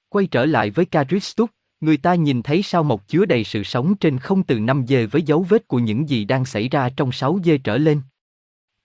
Quay 0.09 0.27
trở 0.27 0.45
lại 0.45 0.69
với 0.69 0.85
Caristus, 0.85 1.49
người 1.81 1.97
ta 1.97 2.15
nhìn 2.15 2.43
thấy 2.43 2.63
sao 2.63 2.83
mộc 2.83 3.07
chứa 3.07 3.25
đầy 3.25 3.43
sự 3.43 3.63
sống 3.63 3.95
trên 3.95 4.19
không 4.19 4.43
từ 4.43 4.59
5 4.59 4.85
dê 4.87 5.05
với 5.05 5.21
dấu 5.21 5.45
vết 5.49 5.67
của 5.67 5.79
những 5.79 6.09
gì 6.09 6.25
đang 6.25 6.45
xảy 6.45 6.69
ra 6.69 6.89
trong 6.89 7.11
6 7.11 7.39
dê 7.43 7.57
trở 7.57 7.77
lên. 7.77 8.01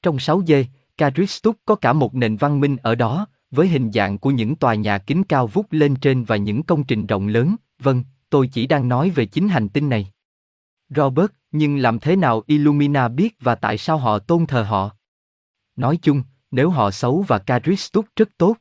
Trong 0.03 0.19
6 0.19 0.43
dê, 0.47 0.67
Caristus 0.97 1.55
có 1.65 1.75
cả 1.75 1.93
một 1.93 2.15
nền 2.15 2.37
văn 2.37 2.61
minh 2.61 2.77
ở 2.83 2.95
đó, 2.95 3.27
với 3.51 3.69
hình 3.69 3.93
dạng 3.93 4.19
của 4.19 4.31
những 4.31 4.57
tòa 4.57 4.75
nhà 4.75 4.99
kính 4.99 5.25
cao 5.25 5.47
vút 5.47 5.67
lên 5.71 5.97
trên 5.97 6.25
và 6.25 6.37
những 6.37 6.63
công 6.63 6.85
trình 6.85 7.07
rộng 7.07 7.29
lớn, 7.29 7.57
vâng, 7.79 8.05
tôi 8.31 8.47
chỉ 8.53 8.67
đang 8.67 8.89
nói 8.89 9.11
về 9.11 9.27
chính 9.27 9.49
hành 9.49 9.69
tinh 9.69 9.89
này. 9.89 10.13
Robert, 10.89 11.31
nhưng 11.53 11.77
làm 11.77 11.99
thế 11.99 12.17
nào 12.17 12.43
Illumina 12.47 13.09
biết 13.09 13.37
và 13.41 13.55
tại 13.55 13.79
sao 13.79 13.99
họ 13.99 14.19
tôn 14.19 14.47
thờ 14.47 14.63
họ? 14.63 14.91
Nói 15.77 15.99
chung, 16.03 16.23
nếu 16.51 16.71
họ 16.71 16.91
xấu 16.91 17.25
và 17.29 17.39
Cadristus 17.39 18.05
rất 18.17 18.29
tốt. 18.39 18.57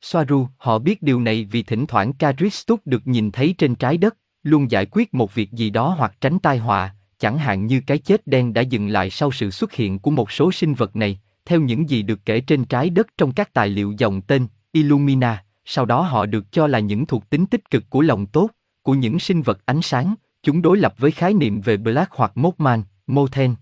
Soaru, 0.00 0.48
họ 0.58 0.78
biết 0.78 1.02
điều 1.02 1.20
này 1.20 1.48
vì 1.50 1.62
thỉnh 1.62 1.86
thoảng 1.86 2.12
Cadristus 2.12 2.80
được 2.84 3.06
nhìn 3.06 3.30
thấy 3.30 3.54
trên 3.58 3.74
trái 3.74 3.96
đất, 3.96 4.16
luôn 4.42 4.70
giải 4.70 4.86
quyết 4.86 5.14
một 5.14 5.34
việc 5.34 5.52
gì 5.52 5.70
đó 5.70 5.94
hoặc 5.98 6.16
tránh 6.20 6.38
tai 6.38 6.58
họa, 6.58 6.94
chẳng 7.18 7.38
hạn 7.38 7.66
như 7.66 7.80
cái 7.86 7.98
chết 7.98 8.26
đen 8.26 8.54
đã 8.54 8.62
dừng 8.62 8.88
lại 8.88 9.10
sau 9.10 9.32
sự 9.32 9.50
xuất 9.50 9.72
hiện 9.72 9.98
của 9.98 10.10
một 10.10 10.30
số 10.30 10.52
sinh 10.52 10.74
vật 10.74 10.96
này, 10.96 11.20
theo 11.44 11.60
những 11.60 11.90
gì 11.90 12.02
được 12.02 12.20
kể 12.24 12.40
trên 12.40 12.64
trái 12.64 12.90
đất 12.90 13.06
trong 13.18 13.32
các 13.32 13.52
tài 13.52 13.68
liệu 13.68 13.94
dòng 13.98 14.20
tên 14.20 14.46
Illumina, 14.72 15.44
sau 15.64 15.84
đó 15.84 16.00
họ 16.00 16.26
được 16.26 16.52
cho 16.52 16.66
là 16.66 16.78
những 16.78 17.06
thuộc 17.06 17.30
tính 17.30 17.46
tích 17.46 17.70
cực 17.70 17.90
của 17.90 18.00
lòng 18.00 18.26
tốt, 18.26 18.50
của 18.82 18.94
những 18.94 19.18
sinh 19.18 19.42
vật 19.42 19.66
ánh 19.66 19.82
sáng, 19.82 20.14
chúng 20.46 20.62
đối 20.62 20.78
lập 20.78 20.94
với 20.98 21.10
khái 21.10 21.34
niệm 21.34 21.60
về 21.60 21.76
Black 21.76 22.12
hoặc 22.12 22.32
Mothman, 22.34 22.82
Mothen. 23.06 23.54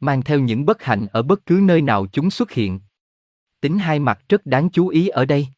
Mang 0.00 0.22
theo 0.22 0.40
những 0.40 0.66
bất 0.66 0.82
hạnh 0.82 1.06
ở 1.12 1.22
bất 1.22 1.46
cứ 1.46 1.60
nơi 1.62 1.82
nào 1.82 2.06
chúng 2.12 2.30
xuất 2.30 2.50
hiện. 2.50 2.80
Tính 3.60 3.78
hai 3.78 3.98
mặt 3.98 4.20
rất 4.28 4.46
đáng 4.46 4.70
chú 4.70 4.88
ý 4.88 5.08
ở 5.08 5.24
đây. 5.24 5.48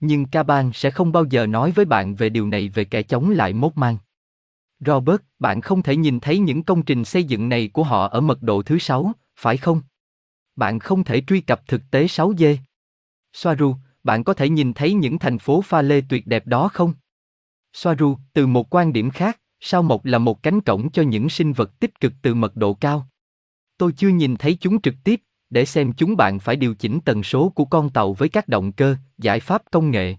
Nhưng 0.00 0.26
Caban 0.26 0.70
sẽ 0.74 0.90
không 0.90 1.12
bao 1.12 1.24
giờ 1.24 1.46
nói 1.46 1.70
với 1.70 1.84
bạn 1.84 2.14
về 2.14 2.28
điều 2.28 2.46
này 2.46 2.68
về 2.68 2.84
kẻ 2.84 3.02
chống 3.02 3.30
lại 3.30 3.52
Mothman. 3.52 3.96
Robert, 4.80 5.20
bạn 5.38 5.60
không 5.60 5.82
thể 5.82 5.96
nhìn 5.96 6.20
thấy 6.20 6.38
những 6.38 6.62
công 6.62 6.82
trình 6.82 7.04
xây 7.04 7.24
dựng 7.24 7.48
này 7.48 7.70
của 7.72 7.82
họ 7.82 8.08
ở 8.08 8.20
mật 8.20 8.42
độ 8.42 8.62
thứ 8.62 8.78
sáu, 8.78 9.12
phải 9.36 9.56
không? 9.56 9.80
Bạn 10.56 10.78
không 10.78 11.04
thể 11.04 11.22
truy 11.26 11.40
cập 11.40 11.68
thực 11.68 11.82
tế 11.90 12.06
6D. 12.06 12.56
Soaru, 13.32 13.74
bạn 14.04 14.24
có 14.24 14.34
thể 14.34 14.48
nhìn 14.48 14.72
thấy 14.72 14.94
những 14.94 15.18
thành 15.18 15.38
phố 15.38 15.62
pha 15.62 15.82
lê 15.82 16.00
tuyệt 16.08 16.26
đẹp 16.26 16.46
đó 16.46 16.68
không? 16.68 16.92
Soaru, 17.72 18.18
từ 18.32 18.46
một 18.46 18.74
quan 18.74 18.92
điểm 18.92 19.10
khác, 19.10 19.40
sao 19.60 19.82
mộc 19.82 20.04
là 20.04 20.18
một 20.18 20.42
cánh 20.42 20.60
cổng 20.60 20.90
cho 20.90 21.02
những 21.02 21.28
sinh 21.28 21.52
vật 21.52 21.80
tích 21.80 22.00
cực 22.00 22.12
từ 22.22 22.34
mật 22.34 22.56
độ 22.56 22.74
cao. 22.74 23.08
Tôi 23.78 23.92
chưa 23.92 24.08
nhìn 24.08 24.36
thấy 24.36 24.56
chúng 24.60 24.80
trực 24.80 24.94
tiếp, 25.04 25.22
để 25.50 25.64
xem 25.64 25.92
chúng 25.92 26.16
bạn 26.16 26.38
phải 26.38 26.56
điều 26.56 26.74
chỉnh 26.74 27.00
tần 27.04 27.22
số 27.22 27.48
của 27.48 27.64
con 27.64 27.90
tàu 27.90 28.12
với 28.12 28.28
các 28.28 28.48
động 28.48 28.72
cơ, 28.72 28.96
giải 29.18 29.40
pháp 29.40 29.62
công 29.70 29.90
nghệ. 29.90 30.16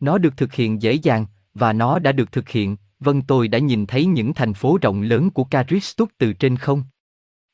Nó 0.00 0.18
được 0.18 0.36
thực 0.36 0.54
hiện 0.54 0.82
dễ 0.82 0.92
dàng, 0.92 1.26
và 1.54 1.72
nó 1.72 1.98
đã 1.98 2.12
được 2.12 2.32
thực 2.32 2.48
hiện, 2.48 2.76
vâng 3.00 3.22
tôi 3.22 3.48
đã 3.48 3.58
nhìn 3.58 3.86
thấy 3.86 4.06
những 4.06 4.34
thành 4.34 4.54
phố 4.54 4.78
rộng 4.82 5.02
lớn 5.02 5.30
của 5.30 5.44
Caristus 5.44 6.08
từ 6.18 6.32
trên 6.32 6.56
không. 6.56 6.82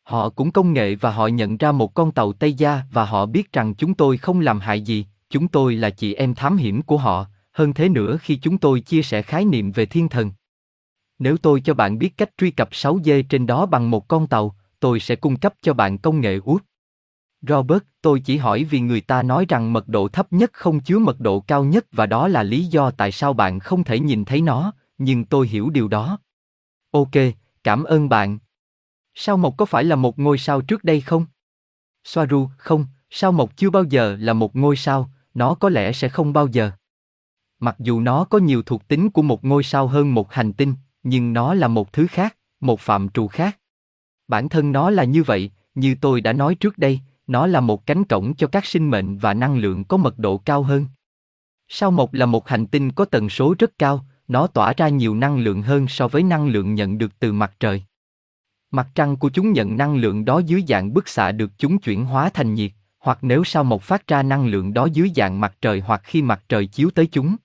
Họ 0.03 0.29
cũng 0.29 0.51
công 0.51 0.73
nghệ 0.73 0.95
và 0.95 1.11
họ 1.11 1.27
nhận 1.27 1.57
ra 1.57 1.73
một 1.73 1.95
con 1.95 2.13
tàu 2.13 2.33
Tây 2.33 2.53
Gia 2.53 2.83
và 2.93 3.05
họ 3.05 3.27
biết 3.27 3.53
rằng 3.53 3.75
chúng 3.75 3.95
tôi 3.95 4.17
không 4.17 4.41
làm 4.41 4.61
hại 4.61 4.81
gì, 4.81 5.07
chúng 5.31 5.49
tôi 5.49 5.75
là 5.75 5.91
chị 5.91 6.15
em 6.15 6.35
thám 6.35 6.57
hiểm 6.57 6.83
của 6.83 6.99
họ, 6.99 7.27
hơn 7.53 7.73
thế 7.73 7.89
nữa 7.89 8.19
khi 8.23 8.37
chúng 8.37 8.59
tôi 8.59 8.81
chia 8.81 9.03
sẻ 9.03 9.23
khái 9.23 9.45
niệm 9.45 9.73
về 9.73 9.87
thiên 9.87 10.09
thần. 10.09 10.33
Nếu 11.23 11.37
tôi 11.37 11.61
cho 11.61 11.75
bạn 11.75 11.99
biết 11.99 12.17
cách 12.17 12.31
truy 12.39 12.51
cập 12.51 12.71
6G 12.71 13.23
trên 13.29 13.47
đó 13.47 13.67
bằng 13.67 13.91
một 13.91 14.09
con 14.09 14.27
tàu, 14.27 14.57
tôi 14.81 15.01
sẽ 15.01 15.17
cung 15.17 15.37
cấp 15.37 15.55
cho 15.63 15.75
bạn 15.75 15.99
công 15.99 16.21
nghệ 16.21 16.41
út. 16.45 16.65
Robert, 17.49 17.83
tôi 18.01 18.21
chỉ 18.21 18.37
hỏi 18.37 18.65
vì 18.65 18.81
người 18.81 19.01
ta 19.01 19.23
nói 19.23 19.47
rằng 19.49 19.73
mật 19.73 19.89
độ 19.89 20.09
thấp 20.09 20.33
nhất 20.33 20.51
không 20.53 20.81
chứa 20.81 20.99
mật 20.99 21.21
độ 21.21 21.41
cao 21.41 21.65
nhất 21.65 21.87
và 21.93 22.07
đó 22.07 22.29
là 22.29 22.43
lý 22.43 22.65
do 22.65 22.91
tại 22.91 23.13
sao 23.13 23.33
bạn 23.33 23.61
không 23.61 23.85
thể 23.85 24.01
nhìn 24.01 24.25
thấy 24.25 24.41
nó, 24.41 24.73
nhưng 24.99 25.25
tôi 25.25 25.49
hiểu 25.49 25.71
điều 25.71 25.89
đó. 25.89 26.19
Ok, 26.91 27.11
cảm 27.65 27.85
ơn 27.85 28.09
bạn. 28.09 28.39
Sao 29.15 29.37
Mộc 29.37 29.55
có 29.57 29.65
phải 29.65 29.85
là 29.85 29.97
một 29.97 30.19
ngôi 30.19 30.39
sao 30.39 30.61
trước 30.61 30.85
đây 30.85 31.01
không? 31.01 31.27
Soaru, 32.05 32.49
không, 32.59 32.87
sao 33.11 33.33
Mộc 33.33 33.57
chưa 33.57 33.71
bao 33.71 33.85
giờ 33.85 34.17
là 34.21 34.33
một 34.33 34.57
ngôi 34.57 34.77
sao, 34.77 35.11
nó 35.35 35.55
có 35.55 35.69
lẽ 35.69 35.93
sẽ 35.93 36.09
không 36.09 36.33
bao 36.33 36.47
giờ. 36.47 36.71
Mặc 37.61 37.77
dù 37.79 38.01
nó 38.01 38.25
có 38.25 38.39
nhiều 38.39 38.63
thuộc 38.63 38.89
tính 38.89 39.11
của 39.11 39.23
một 39.23 39.45
ngôi 39.45 39.63
sao 39.63 39.87
hơn 39.87 40.15
một 40.15 40.33
hành 40.33 40.53
tinh, 40.53 40.75
nhưng 41.03 41.33
nó 41.33 41.55
là 41.55 41.69
một 41.69 41.93
thứ 41.93 42.07
khác, 42.07 42.37
một 42.61 42.81
phạm 42.81 43.09
trù 43.09 43.29
khác. 43.29 43.59
Bản 44.29 44.49
thân 44.49 44.73
nó 44.73 44.91
là 44.91 45.05
như 45.05 45.23
vậy, 45.23 45.51
như 45.75 45.95
tôi 46.01 46.21
đã 46.21 46.33
nói 46.33 46.55
trước 46.55 46.79
đây, 46.79 47.01
nó 47.27 47.47
là 47.47 47.61
một 47.61 47.87
cánh 47.87 48.05
cổng 48.05 48.35
cho 48.35 48.47
các 48.47 48.67
sinh 48.67 48.91
mệnh 48.91 49.19
và 49.19 49.35
năng 49.35 49.57
lượng 49.57 49.85
có 49.85 49.97
mật 49.97 50.19
độ 50.19 50.39
cao 50.39 50.63
hơn. 50.63 50.87
Sao 51.69 51.91
Mộc 51.91 52.15
là 52.15 52.27
một 52.27 52.49
hành 52.49 52.67
tinh 52.67 52.93
có 52.93 53.05
tần 53.05 53.29
số 53.29 53.55
rất 53.59 53.79
cao, 53.79 54.07
nó 54.29 54.47
tỏa 54.47 54.73
ra 54.77 54.89
nhiều 54.89 55.15
năng 55.15 55.39
lượng 55.39 55.63
hơn 55.63 55.89
so 55.89 56.09
với 56.09 56.23
năng 56.23 56.49
lượng 56.49 56.75
nhận 56.75 56.99
được 56.99 57.19
từ 57.19 57.33
mặt 57.33 57.53
trời. 57.61 57.83
Mặt 58.71 58.89
trăng 58.95 59.17
của 59.17 59.31
chúng 59.31 59.53
nhận 59.53 59.77
năng 59.77 59.97
lượng 59.97 60.25
đó 60.25 60.39
dưới 60.39 60.65
dạng 60.69 60.95
bức 60.95 61.09
xạ 61.09 61.33
được 61.33 61.51
chúng 61.59 61.79
chuyển 61.79 62.05
hóa 62.05 62.31
thành 62.35 62.55
nhiệt, 62.55 62.73
hoặc 62.99 63.19
nếu 63.23 63.45
sao 63.45 63.65
mộc 63.65 63.83
phát 63.83 64.07
ra 64.07 64.23
năng 64.23 64.47
lượng 64.47 64.75
đó 64.75 64.89
dưới 64.93 65.11
dạng 65.17 65.41
mặt 65.41 65.57
trời 65.61 65.81
hoặc 65.81 66.01
khi 66.05 66.23
mặt 66.23 66.45
trời 66.49 66.67
chiếu 66.67 66.91
tới 66.91 67.07
chúng. 67.07 67.37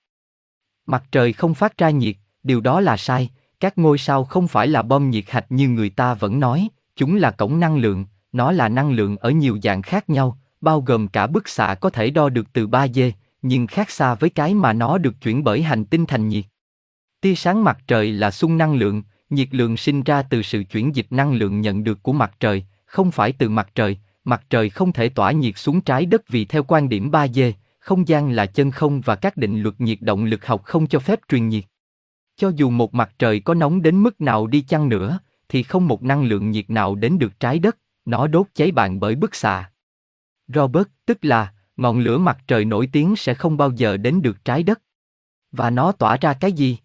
Mặt 0.86 1.04
trời 1.12 1.34
không 1.34 1.54
phát 1.54 1.78
ra 1.78 1.90
nhiệt, 1.90 2.16
điều 2.44 2.62
đó 2.62 2.82
là 2.82 2.98
sai, 2.98 3.30
các 3.60 3.78
ngôi 3.78 3.98
sao 3.98 4.24
không 4.24 4.48
phải 4.48 4.68
là 4.68 4.82
bom 4.82 5.10
nhiệt 5.10 5.24
hạch 5.28 5.52
như 5.52 5.70
người 5.70 5.90
ta 5.90 6.14
vẫn 6.14 6.40
nói, 6.40 6.68
chúng 6.96 7.16
là 7.16 7.32
cổng 7.32 7.60
năng 7.60 7.78
lượng, 7.78 8.06
nó 8.32 8.52
là 8.52 8.70
năng 8.70 8.92
lượng 8.92 9.18
ở 9.18 9.30
nhiều 9.30 9.58
dạng 9.64 9.82
khác 9.82 10.10
nhau, 10.10 10.38
bao 10.62 10.82
gồm 10.82 11.08
cả 11.08 11.28
bức 11.28 11.50
xạ 11.50 11.76
có 11.76 11.90
thể 11.90 12.10
đo 12.10 12.30
được 12.30 12.54
từ 12.54 12.68
3D, 12.68 13.12
nhưng 13.42 13.68
khác 13.68 13.90
xa 13.90 14.16
với 14.16 14.30
cái 14.30 14.54
mà 14.54 14.74
nó 14.74 14.98
được 14.98 15.22
chuyển 15.22 15.44
bởi 15.44 15.62
hành 15.62 15.86
tinh 15.86 16.06
thành 16.06 16.28
nhiệt. 16.28 16.46
Tia 17.22 17.36
sáng 17.36 17.64
mặt 17.64 17.78
trời 17.88 18.12
là 18.12 18.32
xung 18.32 18.58
năng 18.58 18.76
lượng, 18.76 19.04
nhiệt 19.30 19.48
lượng 19.52 19.78
sinh 19.78 20.04
ra 20.04 20.22
từ 20.22 20.42
sự 20.42 20.64
chuyển 20.64 20.96
dịch 20.96 21.08
năng 21.10 21.34
lượng 21.34 21.62
nhận 21.62 21.84
được 21.84 22.04
của 22.04 22.14
mặt 22.14 22.32
trời, 22.40 22.66
không 22.86 23.12
phải 23.12 23.32
từ 23.32 23.50
mặt 23.50 23.70
trời, 23.76 23.98
mặt 24.24 24.44
trời 24.50 24.70
không 24.70 24.92
thể 24.92 25.10
tỏa 25.10 25.32
nhiệt 25.32 25.58
xuống 25.58 25.82
trái 25.82 26.06
đất 26.06 26.30
vì 26.30 26.46
theo 26.46 26.64
quan 26.64 26.90
điểm 26.90 27.12
3D, 27.12 27.52
không 27.80 28.08
gian 28.08 28.32
là 28.32 28.46
chân 28.46 28.72
không 28.72 29.02
và 29.02 29.16
các 29.16 29.38
định 29.38 29.62
luật 29.62 29.82
nhiệt 29.82 30.02
động 30.02 30.26
lực 30.26 30.46
học 30.46 30.62
không 30.64 30.88
cho 30.88 31.00
phép 31.00 31.20
truyền 31.30 31.50
nhiệt. 31.50 31.64
Cho 32.38 32.52
dù 32.56 32.70
một 32.70 32.94
mặt 32.94 33.12
trời 33.20 33.40
có 33.40 33.54
nóng 33.54 33.82
đến 33.82 34.04
mức 34.04 34.22
nào 34.22 34.48
đi 34.48 34.62
chăng 34.62 34.90
nữa, 34.90 35.20
thì 35.50 35.64
không 35.64 35.88
một 35.88 36.04
năng 36.04 36.24
lượng 36.24 36.52
nhiệt 36.52 36.70
nào 36.70 36.96
đến 36.96 37.20
được 37.20 37.40
trái 37.40 37.60
đất, 37.60 37.78
nó 38.06 38.28
đốt 38.28 38.48
cháy 38.54 38.72
bạn 38.72 39.00
bởi 39.00 39.16
bức 39.16 39.36
xạ. 39.36 39.72
Robert, 40.48 40.88
tức 41.06 41.18
là, 41.22 41.54
ngọn 41.78 42.00
lửa 42.00 42.18
mặt 42.18 42.38
trời 42.48 42.66
nổi 42.66 42.90
tiếng 42.92 43.16
sẽ 43.16 43.34
không 43.34 43.58
bao 43.58 43.72
giờ 43.72 43.98
đến 43.98 44.22
được 44.22 44.46
trái 44.46 44.64
đất. 44.64 44.82
Và 45.52 45.70
nó 45.70 45.92
tỏa 45.92 46.18
ra 46.18 46.34
cái 46.34 46.52
gì? 46.52 46.78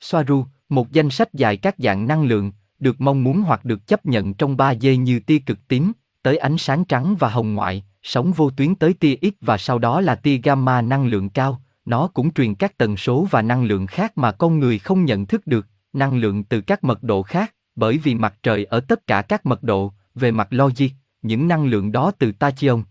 Soaru, 0.00 0.44
một 0.68 0.92
danh 0.92 1.10
sách 1.10 1.34
dài 1.34 1.56
các 1.56 1.74
dạng 1.78 2.06
năng 2.06 2.24
lượng, 2.24 2.52
được 2.78 3.00
mong 3.00 3.24
muốn 3.24 3.42
hoặc 3.42 3.64
được 3.64 3.86
chấp 3.86 4.06
nhận 4.06 4.34
trong 4.34 4.56
3D 4.56 4.96
như 4.96 5.20
tia 5.20 5.38
cực 5.38 5.68
tím, 5.68 5.92
tới 6.22 6.36
ánh 6.36 6.58
sáng 6.58 6.84
trắng 6.84 7.16
và 7.18 7.28
hồng 7.28 7.54
ngoại, 7.54 7.84
sóng 8.02 8.32
vô 8.32 8.50
tuyến 8.50 8.74
tới 8.74 8.94
tia 8.94 9.14
X 9.22 9.34
và 9.40 9.58
sau 9.58 9.78
đó 9.78 10.00
là 10.00 10.14
tia 10.14 10.36
gamma 10.36 10.82
năng 10.82 11.06
lượng 11.06 11.28
cao, 11.28 11.62
nó 11.84 12.06
cũng 12.06 12.32
truyền 12.32 12.54
các 12.54 12.78
tần 12.78 12.96
số 12.96 13.26
và 13.30 13.42
năng 13.42 13.64
lượng 13.64 13.86
khác 13.86 14.18
mà 14.18 14.32
con 14.32 14.58
người 14.58 14.78
không 14.78 15.04
nhận 15.04 15.26
thức 15.26 15.46
được, 15.46 15.66
năng 15.92 16.18
lượng 16.18 16.44
từ 16.44 16.60
các 16.60 16.84
mật 16.84 17.02
độ 17.02 17.22
khác, 17.22 17.54
bởi 17.74 17.98
vì 17.98 18.14
mặt 18.14 18.34
trời 18.42 18.64
ở 18.64 18.80
tất 18.80 19.06
cả 19.06 19.22
các 19.22 19.46
mật 19.46 19.62
độ, 19.62 19.92
về 20.14 20.30
mặt 20.30 20.48
logic, 20.50 20.88
những 21.22 21.48
năng 21.48 21.66
lượng 21.66 21.92
đó 21.92 22.12
từ 22.18 22.32
tachyon, 22.32 22.82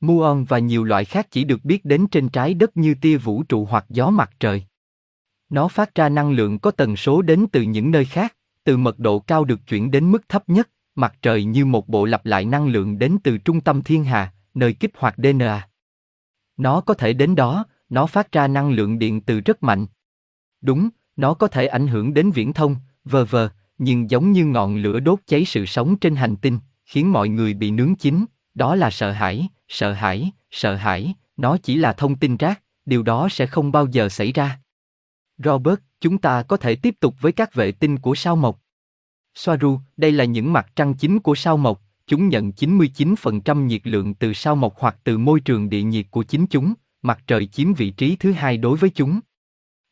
muon 0.00 0.44
và 0.44 0.58
nhiều 0.58 0.84
loại 0.84 1.04
khác 1.04 1.26
chỉ 1.30 1.44
được 1.44 1.64
biết 1.64 1.84
đến 1.84 2.06
trên 2.06 2.28
trái 2.28 2.54
đất 2.54 2.76
như 2.76 2.94
tia 2.94 3.16
vũ 3.16 3.42
trụ 3.42 3.64
hoặc 3.64 3.84
gió 3.88 4.10
mặt 4.10 4.30
trời. 4.40 4.64
Nó 5.50 5.68
phát 5.68 5.94
ra 5.94 6.08
năng 6.08 6.30
lượng 6.30 6.58
có 6.58 6.70
tần 6.70 6.96
số 6.96 7.22
đến 7.22 7.46
từ 7.52 7.62
những 7.62 7.90
nơi 7.90 8.04
khác, 8.04 8.34
từ 8.64 8.76
mật 8.76 8.98
độ 8.98 9.18
cao 9.18 9.44
được 9.44 9.60
chuyển 9.66 9.90
đến 9.90 10.10
mức 10.10 10.28
thấp 10.28 10.48
nhất, 10.48 10.68
mặt 10.94 11.14
trời 11.22 11.44
như 11.44 11.64
một 11.64 11.88
bộ 11.88 12.04
lặp 12.04 12.26
lại 12.26 12.44
năng 12.44 12.68
lượng 12.68 12.98
đến 12.98 13.18
từ 13.24 13.38
trung 13.38 13.60
tâm 13.60 13.82
thiên 13.82 14.04
hà, 14.04 14.32
nơi 14.54 14.72
kích 14.72 14.90
hoạt 14.96 15.14
DNA. 15.16 15.68
Nó 16.56 16.80
có 16.80 16.94
thể 16.94 17.12
đến 17.12 17.34
đó, 17.34 17.64
nó 17.88 18.06
phát 18.06 18.32
ra 18.32 18.48
năng 18.48 18.70
lượng 18.70 18.98
điện 18.98 19.20
từ 19.20 19.40
rất 19.40 19.62
mạnh. 19.62 19.86
Đúng, 20.60 20.88
nó 21.16 21.34
có 21.34 21.48
thể 21.48 21.66
ảnh 21.66 21.86
hưởng 21.86 22.14
đến 22.14 22.30
viễn 22.30 22.52
thông, 22.52 22.76
vờ 23.04 23.24
vờ, 23.24 23.50
nhưng 23.78 24.10
giống 24.10 24.32
như 24.32 24.44
ngọn 24.44 24.76
lửa 24.76 25.00
đốt 25.00 25.18
cháy 25.26 25.44
sự 25.44 25.66
sống 25.66 25.96
trên 25.96 26.16
hành 26.16 26.36
tinh, 26.36 26.58
khiến 26.84 27.12
mọi 27.12 27.28
người 27.28 27.54
bị 27.54 27.70
nướng 27.70 27.94
chín, 27.94 28.24
đó 28.54 28.74
là 28.74 28.90
sợ 28.90 29.12
hãi, 29.12 29.48
sợ 29.68 29.92
hãi, 29.92 30.30
sợ 30.50 30.74
hãi, 30.74 31.14
nó 31.36 31.56
chỉ 31.62 31.76
là 31.76 31.92
thông 31.92 32.16
tin 32.16 32.36
rác, 32.36 32.62
điều 32.86 33.02
đó 33.02 33.28
sẽ 33.30 33.46
không 33.46 33.72
bao 33.72 33.86
giờ 33.86 34.08
xảy 34.08 34.32
ra. 34.32 34.60
Robert, 35.44 35.78
chúng 36.00 36.18
ta 36.18 36.42
có 36.42 36.56
thể 36.56 36.76
tiếp 36.76 36.94
tục 37.00 37.14
với 37.20 37.32
các 37.32 37.54
vệ 37.54 37.72
tinh 37.72 37.98
của 37.98 38.14
sao 38.14 38.36
mộc. 38.36 38.60
Soaru, 39.34 39.80
đây 39.96 40.12
là 40.12 40.24
những 40.24 40.52
mặt 40.52 40.66
trăng 40.76 40.94
chính 40.94 41.18
của 41.18 41.34
sao 41.34 41.56
mộc, 41.56 41.82
chúng 42.06 42.28
nhận 42.28 42.50
99% 42.50 43.64
nhiệt 43.64 43.80
lượng 43.84 44.14
từ 44.14 44.32
sao 44.32 44.56
mộc 44.56 44.74
hoặc 44.78 44.96
từ 45.04 45.18
môi 45.18 45.40
trường 45.40 45.68
địa 45.68 45.82
nhiệt 45.82 46.06
của 46.10 46.22
chính 46.22 46.46
chúng, 46.46 46.74
mặt 47.02 47.22
trời 47.26 47.46
chiếm 47.46 47.74
vị 47.74 47.90
trí 47.90 48.16
thứ 48.16 48.32
hai 48.32 48.56
đối 48.56 48.78
với 48.78 48.90
chúng. 48.90 49.20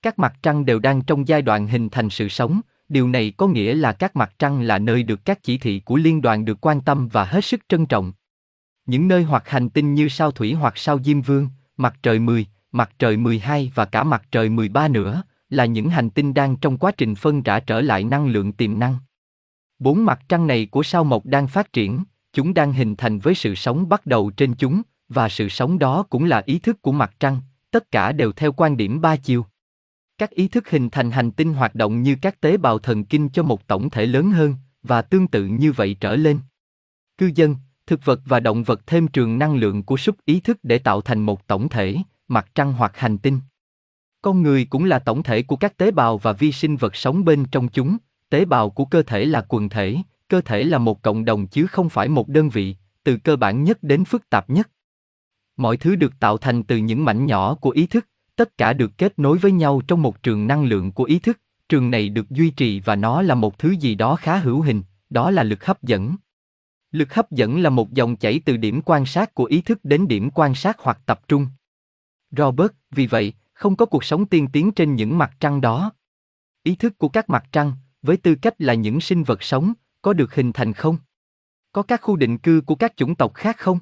Các 0.02 0.18
mặt 0.18 0.34
trăng 0.42 0.64
đều 0.66 0.78
đang 0.78 1.02
trong 1.02 1.28
giai 1.28 1.42
đoạn 1.42 1.66
hình 1.66 1.88
thành 1.88 2.10
sự 2.10 2.28
sống, 2.28 2.60
điều 2.88 3.08
này 3.08 3.32
có 3.36 3.46
nghĩa 3.46 3.74
là 3.74 3.92
các 3.92 4.16
mặt 4.16 4.34
trăng 4.38 4.60
là 4.60 4.78
nơi 4.78 5.02
được 5.02 5.24
các 5.24 5.42
chỉ 5.42 5.58
thị 5.58 5.80
của 5.80 5.96
liên 5.96 6.22
đoàn 6.22 6.44
được 6.44 6.58
quan 6.60 6.80
tâm 6.80 7.08
và 7.08 7.24
hết 7.24 7.44
sức 7.44 7.60
trân 7.68 7.86
trọng. 7.86 8.12
Những 8.86 9.08
nơi 9.08 9.22
hoặc 9.22 9.48
hành 9.48 9.68
tinh 9.68 9.94
như 9.94 10.08
sao 10.08 10.30
thủy 10.30 10.52
hoặc 10.52 10.78
sao 10.78 10.98
Diêm 11.04 11.20
Vương, 11.20 11.48
mặt 11.76 11.96
trời 12.02 12.18
10, 12.18 12.46
mặt 12.72 12.90
trời 12.98 13.16
12 13.16 13.72
và 13.74 13.84
cả 13.84 14.04
mặt 14.04 14.22
trời 14.30 14.48
13 14.48 14.88
nữa, 14.88 15.22
là 15.50 15.64
những 15.64 15.90
hành 15.90 16.10
tinh 16.10 16.34
đang 16.34 16.56
trong 16.56 16.78
quá 16.78 16.92
trình 16.96 17.14
phân 17.14 17.42
rã 17.42 17.60
trở 17.60 17.80
lại 17.80 18.04
năng 18.04 18.26
lượng 18.26 18.52
tiềm 18.52 18.78
năng. 18.78 18.96
Bốn 19.78 20.04
mặt 20.04 20.20
trăng 20.28 20.46
này 20.46 20.66
của 20.66 20.82
sao 20.82 21.04
mộc 21.04 21.26
đang 21.26 21.48
phát 21.48 21.72
triển, 21.72 22.04
chúng 22.32 22.54
đang 22.54 22.72
hình 22.72 22.96
thành 22.96 23.18
với 23.18 23.34
sự 23.34 23.54
sống 23.54 23.88
bắt 23.88 24.06
đầu 24.06 24.30
trên 24.30 24.54
chúng, 24.54 24.82
và 25.08 25.28
sự 25.28 25.48
sống 25.48 25.78
đó 25.78 26.02
cũng 26.02 26.24
là 26.24 26.42
ý 26.46 26.58
thức 26.58 26.82
của 26.82 26.92
mặt 26.92 27.14
trăng, 27.20 27.40
tất 27.70 27.90
cả 27.90 28.12
đều 28.12 28.32
theo 28.32 28.52
quan 28.52 28.76
điểm 28.76 29.00
ba 29.00 29.16
chiều. 29.16 29.46
Các 30.18 30.30
ý 30.30 30.48
thức 30.48 30.70
hình 30.70 30.90
thành 30.90 31.10
hành 31.10 31.30
tinh 31.30 31.54
hoạt 31.54 31.74
động 31.74 32.02
như 32.02 32.16
các 32.22 32.40
tế 32.40 32.56
bào 32.56 32.78
thần 32.78 33.04
kinh 33.04 33.28
cho 33.28 33.42
một 33.42 33.66
tổng 33.66 33.90
thể 33.90 34.06
lớn 34.06 34.30
hơn, 34.30 34.54
và 34.82 35.02
tương 35.02 35.26
tự 35.26 35.44
như 35.44 35.72
vậy 35.72 35.96
trở 36.00 36.16
lên. 36.16 36.38
Cư 37.18 37.30
dân, 37.34 37.56
thực 37.86 38.04
vật 38.04 38.20
và 38.24 38.40
động 38.40 38.62
vật 38.62 38.86
thêm 38.86 39.08
trường 39.08 39.38
năng 39.38 39.56
lượng 39.56 39.82
của 39.82 39.96
súc 39.96 40.16
ý 40.24 40.40
thức 40.40 40.58
để 40.62 40.78
tạo 40.78 41.00
thành 41.00 41.20
một 41.20 41.46
tổng 41.46 41.68
thể, 41.68 41.96
mặt 42.28 42.46
trăng 42.54 42.72
hoặc 42.72 42.96
hành 42.96 43.18
tinh. 43.18 43.40
Con 44.22 44.42
người 44.42 44.64
cũng 44.64 44.84
là 44.84 44.98
tổng 44.98 45.22
thể 45.22 45.42
của 45.42 45.56
các 45.56 45.76
tế 45.76 45.90
bào 45.90 46.18
và 46.18 46.32
vi 46.32 46.52
sinh 46.52 46.76
vật 46.76 46.96
sống 46.96 47.24
bên 47.24 47.44
trong 47.50 47.68
chúng, 47.68 47.96
tế 48.30 48.44
bào 48.44 48.70
của 48.70 48.84
cơ 48.84 49.02
thể 49.02 49.24
là 49.24 49.46
quần 49.48 49.68
thể, 49.68 49.96
cơ 50.28 50.40
thể 50.40 50.64
là 50.64 50.78
một 50.78 51.02
cộng 51.02 51.24
đồng 51.24 51.46
chứ 51.46 51.66
không 51.66 51.88
phải 51.88 52.08
một 52.08 52.28
đơn 52.28 52.48
vị, 52.48 52.76
từ 53.04 53.16
cơ 53.16 53.36
bản 53.36 53.64
nhất 53.64 53.78
đến 53.82 54.04
phức 54.04 54.30
tạp 54.30 54.50
nhất. 54.50 54.70
Mọi 55.56 55.76
thứ 55.76 55.96
được 55.96 56.12
tạo 56.20 56.38
thành 56.38 56.62
từ 56.62 56.76
những 56.76 57.04
mảnh 57.04 57.26
nhỏ 57.26 57.54
của 57.54 57.70
ý 57.70 57.86
thức, 57.86 58.08
tất 58.36 58.58
cả 58.58 58.72
được 58.72 58.98
kết 58.98 59.18
nối 59.18 59.38
với 59.38 59.52
nhau 59.52 59.82
trong 59.88 60.02
một 60.02 60.22
trường 60.22 60.46
năng 60.46 60.64
lượng 60.64 60.92
của 60.92 61.04
ý 61.04 61.18
thức, 61.18 61.40
trường 61.68 61.90
này 61.90 62.08
được 62.08 62.30
duy 62.30 62.50
trì 62.50 62.80
và 62.80 62.96
nó 62.96 63.22
là 63.22 63.34
một 63.34 63.58
thứ 63.58 63.70
gì 63.70 63.94
đó 63.94 64.16
khá 64.16 64.36
hữu 64.38 64.60
hình, 64.60 64.82
đó 65.10 65.30
là 65.30 65.42
lực 65.42 65.64
hấp 65.64 65.82
dẫn. 65.82 66.16
Lực 66.92 67.14
hấp 67.14 67.30
dẫn 67.30 67.60
là 67.60 67.70
một 67.70 67.92
dòng 67.92 68.16
chảy 68.16 68.40
từ 68.44 68.56
điểm 68.56 68.80
quan 68.84 69.06
sát 69.06 69.34
của 69.34 69.44
ý 69.44 69.60
thức 69.60 69.80
đến 69.82 70.08
điểm 70.08 70.30
quan 70.34 70.54
sát 70.54 70.76
hoặc 70.80 70.98
tập 71.06 71.20
trung. 71.28 71.46
Robert, 72.30 72.72
vì 72.90 73.06
vậy, 73.06 73.32
không 73.52 73.76
có 73.76 73.86
cuộc 73.86 74.04
sống 74.04 74.26
tiên 74.26 74.48
tiến 74.52 74.72
trên 74.72 74.94
những 74.94 75.18
mặt 75.18 75.32
trăng 75.40 75.60
đó. 75.60 75.92
Ý 76.62 76.74
thức 76.74 76.98
của 76.98 77.08
các 77.08 77.30
mặt 77.30 77.44
trăng, 77.52 77.72
với 78.02 78.16
tư 78.16 78.34
cách 78.34 78.54
là 78.58 78.74
những 78.74 79.00
sinh 79.00 79.24
vật 79.24 79.42
sống, 79.42 79.72
có 80.02 80.12
được 80.12 80.34
hình 80.34 80.52
thành 80.52 80.72
không? 80.72 80.98
Có 81.72 81.82
các 81.82 82.00
khu 82.02 82.16
định 82.16 82.38
cư 82.38 82.60
của 82.66 82.74
các 82.74 82.96
chủng 82.96 83.14
tộc 83.14 83.34
khác 83.34 83.56
không? 83.58 83.78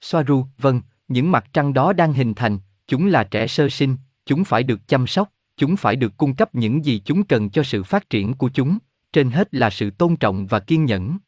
Soaru, 0.00 0.46
vâng, 0.58 0.80
những 1.08 1.32
mặt 1.32 1.44
trăng 1.52 1.74
đó 1.74 1.92
đang 1.92 2.12
hình 2.12 2.34
thành, 2.34 2.58
chúng 2.88 3.06
là 3.06 3.24
trẻ 3.24 3.46
sơ 3.46 3.68
sinh, 3.68 3.96
chúng 4.26 4.44
phải 4.44 4.62
được 4.62 4.88
chăm 4.88 5.06
sóc, 5.06 5.28
chúng 5.56 5.76
phải 5.76 5.96
được 5.96 6.16
cung 6.16 6.34
cấp 6.34 6.54
những 6.54 6.84
gì 6.84 7.02
chúng 7.04 7.24
cần 7.24 7.50
cho 7.50 7.62
sự 7.62 7.82
phát 7.82 8.10
triển 8.10 8.34
của 8.34 8.50
chúng, 8.54 8.78
trên 9.12 9.30
hết 9.30 9.54
là 9.54 9.70
sự 9.70 9.90
tôn 9.90 10.16
trọng 10.16 10.46
và 10.46 10.60
kiên 10.60 10.84
nhẫn. 10.84 11.18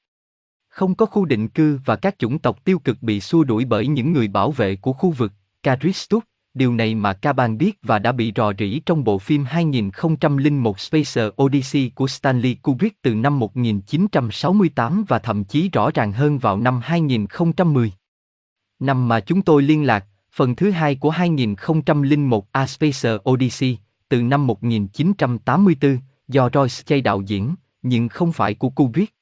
Không 0.68 0.94
có 0.94 1.06
khu 1.06 1.24
định 1.24 1.48
cư 1.48 1.78
và 1.84 1.96
các 1.96 2.18
chủng 2.18 2.38
tộc 2.38 2.64
tiêu 2.64 2.78
cực 2.78 3.02
bị 3.02 3.20
xua 3.20 3.44
đuổi 3.44 3.64
bởi 3.64 3.86
những 3.86 4.12
người 4.12 4.28
bảo 4.28 4.50
vệ 4.50 4.76
của 4.76 4.92
khu 4.92 5.10
vực, 5.10 5.32
Karistuk, 5.62 6.24
điều 6.54 6.74
này 6.74 6.94
mà 6.94 7.12
Caban 7.12 7.58
biết 7.58 7.78
và 7.82 7.98
đã 7.98 8.12
bị 8.12 8.32
rò 8.36 8.52
rỉ 8.58 8.80
trong 8.86 9.04
bộ 9.04 9.18
phim 9.18 9.44
2001 9.44 10.80
Space 10.80 11.22
Odyssey 11.42 11.90
của 11.94 12.06
Stanley 12.06 12.54
Kubrick 12.54 13.02
từ 13.02 13.14
năm 13.14 13.38
1968 13.38 15.04
và 15.08 15.18
thậm 15.18 15.44
chí 15.44 15.68
rõ 15.72 15.90
ràng 15.94 16.12
hơn 16.12 16.38
vào 16.38 16.56
năm 16.56 16.80
2010. 16.82 17.92
Năm 18.80 19.08
mà 19.08 19.20
chúng 19.20 19.42
tôi 19.42 19.62
liên 19.62 19.86
lạc, 19.86 20.06
phần 20.32 20.56
thứ 20.56 20.70
hai 20.70 20.94
của 20.94 21.10
2001 21.10 22.52
A 22.52 22.66
Space 22.66 23.10
Odyssey, 23.30 23.78
từ 24.08 24.22
năm 24.22 24.46
1984, 24.46 25.98
do 26.28 26.50
Royce 26.54 26.82
Chay 26.86 27.00
đạo 27.00 27.20
diễn, 27.20 27.54
nhưng 27.82 28.08
không 28.08 28.32
phải 28.32 28.54
của 28.54 28.68
Kubrick. 28.68 29.14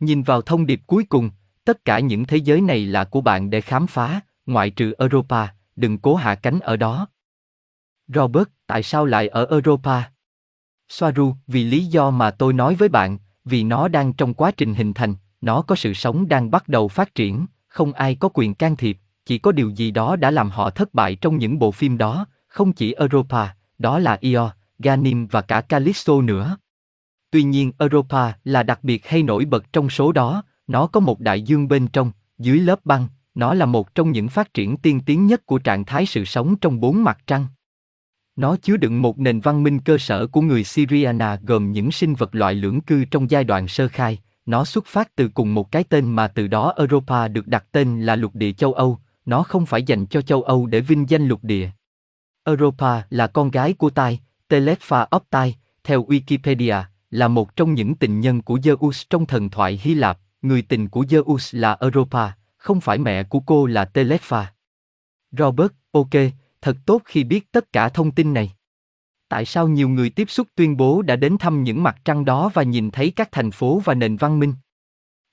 Nhìn 0.00 0.22
vào 0.22 0.42
thông 0.42 0.66
điệp 0.66 0.80
cuối 0.86 1.04
cùng, 1.04 1.30
tất 1.64 1.84
cả 1.84 1.98
những 1.98 2.24
thế 2.24 2.36
giới 2.36 2.60
này 2.60 2.86
là 2.86 3.04
của 3.04 3.20
bạn 3.20 3.50
để 3.50 3.60
khám 3.60 3.86
phá, 3.86 4.20
ngoại 4.46 4.70
trừ 4.70 4.94
Europa, 4.98 5.48
đừng 5.76 5.98
cố 5.98 6.14
hạ 6.14 6.34
cánh 6.34 6.60
ở 6.60 6.76
đó. 6.76 7.06
Robert, 8.08 8.48
tại 8.66 8.82
sao 8.82 9.06
lại 9.06 9.28
ở 9.28 9.46
Europa? 9.50 10.02
Soaru, 10.88 11.34
vì 11.46 11.64
lý 11.64 11.84
do 11.84 12.10
mà 12.10 12.30
tôi 12.30 12.52
nói 12.52 12.74
với 12.74 12.88
bạn, 12.88 13.18
vì 13.44 13.64
nó 13.64 13.88
đang 13.88 14.12
trong 14.12 14.34
quá 14.34 14.50
trình 14.50 14.74
hình 14.74 14.94
thành, 14.94 15.14
nó 15.40 15.62
có 15.62 15.74
sự 15.74 15.94
sống 15.94 16.28
đang 16.28 16.50
bắt 16.50 16.68
đầu 16.68 16.88
phát 16.88 17.14
triển, 17.14 17.46
không 17.72 17.92
ai 17.92 18.14
có 18.14 18.28
quyền 18.34 18.54
can 18.54 18.76
thiệp, 18.76 18.98
chỉ 19.26 19.38
có 19.38 19.52
điều 19.52 19.70
gì 19.70 19.90
đó 19.90 20.16
đã 20.16 20.30
làm 20.30 20.50
họ 20.50 20.70
thất 20.70 20.94
bại 20.94 21.16
trong 21.16 21.38
những 21.38 21.58
bộ 21.58 21.70
phim 21.70 21.98
đó, 21.98 22.26
không 22.48 22.72
chỉ 22.72 22.92
Europa, 22.92 23.48
đó 23.78 23.98
là 23.98 24.18
Io, 24.20 24.50
Ganim 24.78 25.26
và 25.26 25.40
cả 25.40 25.60
Calypso 25.60 26.20
nữa. 26.20 26.56
Tuy 27.30 27.42
nhiên 27.42 27.72
Europa 27.78 28.32
là 28.44 28.62
đặc 28.62 28.84
biệt 28.84 29.06
hay 29.06 29.22
nổi 29.22 29.44
bật 29.44 29.72
trong 29.72 29.90
số 29.90 30.12
đó, 30.12 30.42
nó 30.66 30.86
có 30.86 31.00
một 31.00 31.20
đại 31.20 31.42
dương 31.42 31.68
bên 31.68 31.88
trong, 31.88 32.12
dưới 32.38 32.58
lớp 32.58 32.84
băng, 32.84 33.08
nó 33.34 33.54
là 33.54 33.66
một 33.66 33.94
trong 33.94 34.12
những 34.12 34.28
phát 34.28 34.54
triển 34.54 34.76
tiên 34.76 35.00
tiến 35.00 35.26
nhất 35.26 35.46
của 35.46 35.58
trạng 35.58 35.84
thái 35.84 36.06
sự 36.06 36.24
sống 36.24 36.56
trong 36.56 36.80
bốn 36.80 37.04
mặt 37.04 37.18
trăng. 37.26 37.46
Nó 38.36 38.56
chứa 38.56 38.76
đựng 38.76 39.02
một 39.02 39.18
nền 39.18 39.40
văn 39.40 39.62
minh 39.62 39.80
cơ 39.80 39.98
sở 39.98 40.26
của 40.26 40.40
người 40.40 40.64
Syriana 40.64 41.38
gồm 41.42 41.72
những 41.72 41.92
sinh 41.92 42.14
vật 42.14 42.34
loại 42.34 42.54
lưỡng 42.54 42.80
cư 42.80 43.04
trong 43.04 43.30
giai 43.30 43.44
đoạn 43.44 43.68
sơ 43.68 43.88
khai. 43.88 44.18
Nó 44.46 44.64
xuất 44.64 44.86
phát 44.86 45.16
từ 45.16 45.28
cùng 45.28 45.54
một 45.54 45.72
cái 45.72 45.84
tên 45.84 46.12
mà 46.12 46.28
từ 46.28 46.46
đó 46.46 46.74
Europa 46.76 47.28
được 47.28 47.46
đặt 47.46 47.64
tên 47.72 48.02
là 48.02 48.16
lục 48.16 48.34
địa 48.34 48.52
châu 48.52 48.72
Âu. 48.72 48.98
Nó 49.24 49.42
không 49.42 49.66
phải 49.66 49.82
dành 49.82 50.06
cho 50.06 50.22
châu 50.22 50.42
Âu 50.42 50.66
để 50.66 50.80
vinh 50.80 51.10
danh 51.10 51.28
lục 51.28 51.44
địa. 51.44 51.70
Europa 52.44 53.02
là 53.10 53.26
con 53.26 53.50
gái 53.50 53.72
của 53.72 53.90
Tai, 53.90 54.20
Telepha 54.48 55.06
Optai, 55.16 55.56
theo 55.84 56.04
Wikipedia, 56.04 56.82
là 57.10 57.28
một 57.28 57.56
trong 57.56 57.74
những 57.74 57.94
tình 57.94 58.20
nhân 58.20 58.42
của 58.42 58.56
Zeus 58.56 59.04
trong 59.10 59.26
thần 59.26 59.50
thoại 59.50 59.80
Hy 59.82 59.94
Lạp. 59.94 60.18
Người 60.42 60.62
tình 60.62 60.88
của 60.88 61.02
Zeus 61.02 61.58
là 61.58 61.76
Europa, 61.80 62.32
không 62.56 62.80
phải 62.80 62.98
mẹ 62.98 63.22
của 63.22 63.40
cô 63.40 63.66
là 63.66 63.84
Telepha. 63.84 64.52
Robert, 65.38 65.72
ok, 65.92 66.10
thật 66.60 66.76
tốt 66.86 67.02
khi 67.04 67.24
biết 67.24 67.52
tất 67.52 67.72
cả 67.72 67.88
thông 67.88 68.10
tin 68.10 68.34
này. 68.34 68.52
Tại 69.32 69.44
sao 69.44 69.68
nhiều 69.68 69.88
người 69.88 70.10
tiếp 70.10 70.30
xúc 70.30 70.48
tuyên 70.54 70.76
bố 70.76 71.02
đã 71.02 71.16
đến 71.16 71.38
thăm 71.38 71.62
những 71.62 71.82
mặt 71.82 71.96
trăng 72.04 72.24
đó 72.24 72.50
và 72.54 72.62
nhìn 72.62 72.90
thấy 72.90 73.10
các 73.16 73.28
thành 73.32 73.50
phố 73.50 73.80
và 73.84 73.94
nền 73.94 74.16
văn 74.16 74.38
minh? 74.38 74.54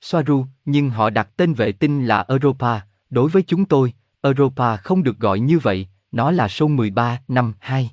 Soaru, 0.02 0.46
nhưng 0.66 0.90
họ 0.90 1.10
đặt 1.10 1.30
tên 1.38 1.54
vệ 1.54 1.72
tinh 1.72 2.06
là 2.06 2.26
Europa, 2.28 2.82
đối 3.10 3.30
với 3.30 3.44
chúng 3.48 3.66
tôi, 3.66 3.94
Europa 4.22 4.78
không 4.78 5.04
được 5.04 5.20
gọi 5.20 5.40
như 5.40 5.60
vậy, 5.60 5.88
nó 6.12 6.32
là 6.32 6.48
số 6.48 6.68
13, 6.68 7.22
năm 7.28 7.54
2. 7.60 7.92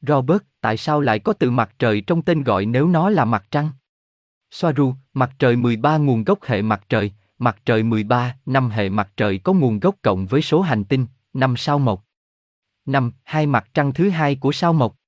Robert, 0.00 0.42
tại 0.60 0.76
sao 0.76 1.00
lại 1.00 1.18
có 1.18 1.32
từ 1.32 1.50
mặt 1.50 1.74
trời 1.78 2.00
trong 2.00 2.22
tên 2.22 2.42
gọi 2.42 2.66
nếu 2.66 2.88
nó 2.88 3.10
là 3.10 3.24
mặt 3.24 3.44
trăng? 3.50 3.70
Soaru, 4.50 4.94
mặt 5.14 5.30
trời 5.38 5.56
13 5.56 5.96
nguồn 5.96 6.24
gốc 6.24 6.38
hệ 6.42 6.62
mặt 6.62 6.84
trời, 6.88 7.12
mặt 7.38 7.56
trời 7.64 7.82
13, 7.82 8.36
năm 8.46 8.70
hệ 8.70 8.88
mặt 8.88 9.10
trời 9.16 9.38
có 9.38 9.52
nguồn 9.52 9.80
gốc 9.80 9.94
cộng 10.02 10.26
với 10.26 10.42
số 10.42 10.60
hành 10.60 10.84
tinh, 10.84 11.06
năm 11.32 11.56
sao 11.56 11.78
mộc. 11.78 12.04
Năm, 12.86 13.12
hai 13.24 13.46
mặt 13.46 13.68
trăng 13.74 13.92
thứ 13.92 14.10
hai 14.10 14.36
của 14.36 14.52
sao 14.52 14.72
mộc. 14.72 14.99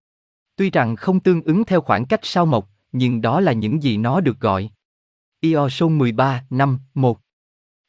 Tuy 0.57 0.71
rằng 0.71 0.97
không 0.97 1.21
tương 1.21 1.43
ứng 1.43 1.65
theo 1.65 1.81
khoảng 1.81 2.05
cách 2.05 2.21
sao 2.23 2.47
mộc, 2.47 2.69
nhưng 2.93 3.21
đó 3.21 3.41
là 3.41 3.53
những 3.53 3.83
gì 3.83 3.97
nó 3.97 4.21
được 4.21 4.41
gọi. 4.41 4.71
Io 5.41 5.69
số 5.69 5.89
13, 5.89 6.45
năm, 6.51 6.79
1. 6.95 7.21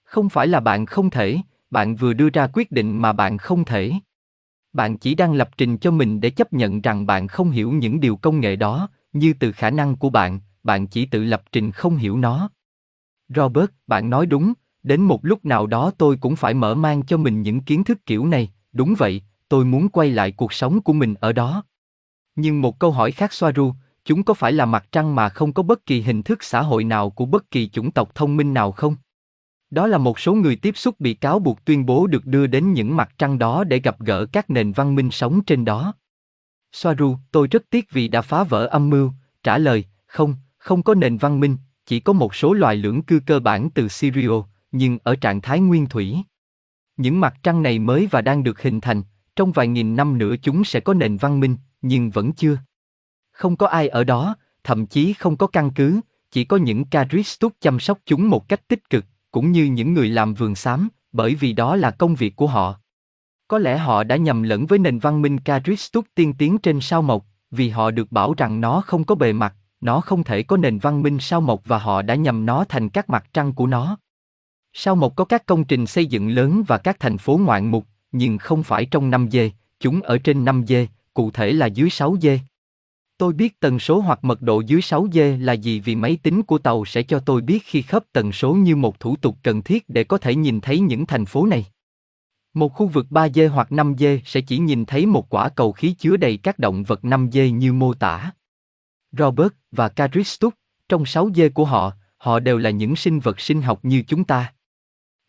Không 0.03 0.29
phải 0.29 0.47
là 0.47 0.59
bạn 0.59 0.85
không 0.85 1.09
thể, 1.09 1.37
bạn 1.71 1.95
vừa 1.95 2.13
đưa 2.13 2.29
ra 2.29 2.47
quyết 2.53 2.71
định 2.71 3.01
mà 3.01 3.13
bạn 3.13 3.37
không 3.37 3.65
thể. 3.65 3.91
Bạn 4.73 4.97
chỉ 4.97 5.15
đang 5.15 5.33
lập 5.33 5.49
trình 5.57 5.77
cho 5.77 5.91
mình 5.91 6.21
để 6.21 6.29
chấp 6.29 6.53
nhận 6.53 6.81
rằng 6.81 7.05
bạn 7.05 7.27
không 7.27 7.51
hiểu 7.51 7.71
những 7.71 7.99
điều 7.99 8.15
công 8.15 8.39
nghệ 8.39 8.55
đó, 8.55 8.89
như 9.13 9.33
từ 9.39 9.51
khả 9.51 9.69
năng 9.69 9.95
của 9.95 10.09
bạn, 10.09 10.39
bạn 10.63 10.87
chỉ 10.87 11.05
tự 11.05 11.23
lập 11.23 11.43
trình 11.51 11.71
không 11.71 11.95
hiểu 11.95 12.17
nó. 12.17 12.49
Robert, 13.29 13.69
bạn 13.87 14.09
nói 14.09 14.25
đúng, 14.25 14.53
đến 14.83 15.01
một 15.01 15.25
lúc 15.25 15.45
nào 15.45 15.67
đó 15.67 15.91
tôi 15.97 16.17
cũng 16.17 16.35
phải 16.35 16.53
mở 16.53 16.75
mang 16.75 17.05
cho 17.05 17.17
mình 17.17 17.41
những 17.41 17.61
kiến 17.61 17.83
thức 17.83 18.05
kiểu 18.05 18.25
này, 18.25 18.51
đúng 18.71 18.93
vậy, 18.97 19.21
tôi 19.49 19.65
muốn 19.65 19.89
quay 19.89 20.09
lại 20.09 20.31
cuộc 20.31 20.53
sống 20.53 20.81
của 20.81 20.93
mình 20.93 21.15
ở 21.19 21.33
đó. 21.33 21.63
Nhưng 22.35 22.61
một 22.61 22.79
câu 22.79 22.91
hỏi 22.91 23.11
khác 23.11 23.33
Soaru, 23.33 23.73
chúng 24.05 24.23
có 24.23 24.33
phải 24.33 24.51
là 24.51 24.65
mặt 24.65 24.85
trăng 24.91 25.15
mà 25.15 25.29
không 25.29 25.53
có 25.53 25.63
bất 25.63 25.85
kỳ 25.85 26.01
hình 26.01 26.23
thức 26.23 26.43
xã 26.43 26.61
hội 26.61 26.83
nào 26.83 27.09
của 27.09 27.25
bất 27.25 27.51
kỳ 27.51 27.69
chủng 27.69 27.91
tộc 27.91 28.15
thông 28.15 28.37
minh 28.37 28.53
nào 28.53 28.71
không? 28.71 28.95
Đó 29.69 29.87
là 29.87 29.97
một 29.97 30.19
số 30.19 30.33
người 30.33 30.55
tiếp 30.55 30.77
xúc 30.77 30.99
bị 30.99 31.13
cáo 31.13 31.39
buộc 31.39 31.65
tuyên 31.65 31.85
bố 31.85 32.07
được 32.07 32.25
đưa 32.25 32.47
đến 32.47 32.73
những 32.73 32.95
mặt 32.95 33.09
trăng 33.17 33.39
đó 33.39 33.63
để 33.63 33.79
gặp 33.79 33.99
gỡ 33.99 34.25
các 34.25 34.49
nền 34.49 34.71
văn 34.71 34.95
minh 34.95 35.11
sống 35.11 35.43
trên 35.43 35.65
đó. 35.65 35.93
Soaru, 36.71 37.17
tôi 37.31 37.47
rất 37.47 37.63
tiếc 37.69 37.91
vì 37.91 38.07
đã 38.07 38.21
phá 38.21 38.43
vỡ 38.43 38.65
âm 38.65 38.89
mưu, 38.89 39.11
trả 39.43 39.57
lời, 39.57 39.85
không, 40.05 40.35
không 40.57 40.83
có 40.83 40.95
nền 40.95 41.17
văn 41.17 41.39
minh, 41.39 41.57
chỉ 41.85 41.99
có 41.99 42.13
một 42.13 42.35
số 42.35 42.53
loài 42.53 42.75
lưỡng 42.75 43.01
cư 43.01 43.19
cơ 43.25 43.39
bản 43.39 43.69
từ 43.69 43.87
Sirio, 43.87 44.43
nhưng 44.71 44.97
ở 45.03 45.15
trạng 45.15 45.41
thái 45.41 45.59
nguyên 45.59 45.85
thủy. 45.85 46.17
Những 46.97 47.19
mặt 47.19 47.35
trăng 47.43 47.63
này 47.63 47.79
mới 47.79 48.07
và 48.11 48.21
đang 48.21 48.43
được 48.43 48.61
hình 48.61 48.81
thành, 48.81 49.03
trong 49.35 49.51
vài 49.51 49.67
nghìn 49.67 49.95
năm 49.95 50.17
nữa 50.17 50.35
chúng 50.41 50.63
sẽ 50.63 50.79
có 50.79 50.93
nền 50.93 51.17
văn 51.17 51.39
minh, 51.39 51.57
nhưng 51.81 52.09
vẫn 52.09 52.33
chưa. 52.33 52.57
Không 53.31 53.55
có 53.55 53.67
ai 53.67 53.87
ở 53.87 54.03
đó, 54.03 54.35
thậm 54.63 54.85
chí 54.85 55.13
không 55.13 55.37
có 55.37 55.47
căn 55.47 55.71
cứ, 55.71 55.99
chỉ 56.31 56.43
có 56.43 56.57
những 56.57 56.85
Caristus 56.85 57.51
chăm 57.61 57.79
sóc 57.79 57.99
chúng 58.05 58.29
một 58.29 58.49
cách 58.49 58.67
tích 58.67 58.89
cực, 58.89 59.05
cũng 59.31 59.51
như 59.51 59.65
những 59.65 59.93
người 59.93 60.09
làm 60.09 60.33
vườn 60.33 60.55
xám, 60.55 60.89
bởi 61.11 61.35
vì 61.35 61.53
đó 61.53 61.75
là 61.75 61.91
công 61.91 62.15
việc 62.15 62.35
của 62.35 62.47
họ. 62.47 62.79
Có 63.47 63.57
lẽ 63.57 63.77
họ 63.77 64.03
đã 64.03 64.15
nhầm 64.15 64.43
lẫn 64.43 64.65
với 64.65 64.79
nền 64.79 64.99
văn 64.99 65.21
minh 65.21 65.39
Caristus 65.39 66.05
tiên 66.15 66.33
tiến 66.33 66.57
trên 66.57 66.81
sao 66.81 67.01
mộc, 67.01 67.25
vì 67.51 67.69
họ 67.69 67.91
được 67.91 68.11
bảo 68.11 68.33
rằng 68.37 68.61
nó 68.61 68.81
không 68.81 69.03
có 69.03 69.15
bề 69.15 69.33
mặt, 69.33 69.55
nó 69.81 70.01
không 70.01 70.23
thể 70.23 70.43
có 70.43 70.57
nền 70.57 70.79
văn 70.79 71.03
minh 71.03 71.17
sao 71.19 71.41
mộc 71.41 71.61
và 71.65 71.77
họ 71.77 72.01
đã 72.01 72.15
nhầm 72.15 72.45
nó 72.45 72.65
thành 72.69 72.89
các 72.89 73.09
mặt 73.09 73.25
trăng 73.33 73.53
của 73.53 73.67
nó. 73.67 73.97
Sao 74.73 74.95
mộc 74.95 75.15
có 75.15 75.25
các 75.25 75.45
công 75.45 75.63
trình 75.63 75.85
xây 75.85 76.05
dựng 76.05 76.29
lớn 76.29 76.63
và 76.67 76.77
các 76.77 76.99
thành 76.99 77.17
phố 77.17 77.37
ngoạn 77.37 77.71
mục, 77.71 77.87
nhưng 78.13 78.37
không 78.37 78.63
phải 78.63 78.85
trong 78.85 79.09
5 79.09 79.27
dê, 79.31 79.51
chúng 79.79 80.01
ở 80.01 80.17
trên 80.17 80.45
5 80.45 80.63
dê, 80.67 80.87
cụ 81.13 81.31
thể 81.31 81.53
là 81.53 81.65
dưới 81.65 81.89
6 81.89 82.17
dê. 82.21 82.39
Tôi 83.17 83.33
biết 83.33 83.59
tần 83.59 83.79
số 83.79 83.99
hoặc 83.99 84.23
mật 84.23 84.41
độ 84.41 84.61
dưới 84.61 84.81
6 84.81 85.07
dê 85.13 85.37
là 85.37 85.53
gì 85.53 85.79
vì 85.79 85.95
máy 85.95 86.17
tính 86.23 86.43
của 86.43 86.57
tàu 86.57 86.85
sẽ 86.85 87.03
cho 87.03 87.19
tôi 87.19 87.41
biết 87.41 87.63
khi 87.65 87.81
khớp 87.81 88.03
tần 88.13 88.31
số 88.31 88.53
như 88.53 88.75
một 88.75 88.99
thủ 88.99 89.15
tục 89.15 89.37
cần 89.43 89.61
thiết 89.61 89.89
để 89.89 90.03
có 90.03 90.17
thể 90.17 90.35
nhìn 90.35 90.61
thấy 90.61 90.79
những 90.79 91.05
thành 91.05 91.25
phố 91.25 91.45
này. 91.45 91.65
Một 92.53 92.73
khu 92.73 92.87
vực 92.87 93.05
3 93.09 93.29
dê 93.29 93.47
hoặc 93.47 93.71
5 93.71 93.95
dê 93.97 94.21
sẽ 94.25 94.41
chỉ 94.41 94.57
nhìn 94.57 94.85
thấy 94.85 95.05
một 95.05 95.29
quả 95.29 95.49
cầu 95.49 95.71
khí 95.71 95.95
chứa 95.99 96.17
đầy 96.17 96.37
các 96.37 96.59
động 96.59 96.83
vật 96.83 97.05
5 97.05 97.29
dê 97.31 97.49
như 97.49 97.73
mô 97.73 97.93
tả. 97.93 98.31
Robert 99.11 99.53
và 99.71 99.89
Caristus, 99.89 100.53
trong 100.89 101.05
6 101.05 101.29
dê 101.35 101.49
của 101.49 101.65
họ, 101.65 101.91
họ 102.17 102.39
đều 102.39 102.57
là 102.57 102.69
những 102.69 102.95
sinh 102.95 103.19
vật 103.19 103.39
sinh 103.39 103.61
học 103.61 103.79
như 103.83 104.03
chúng 104.07 104.23
ta. 104.23 104.53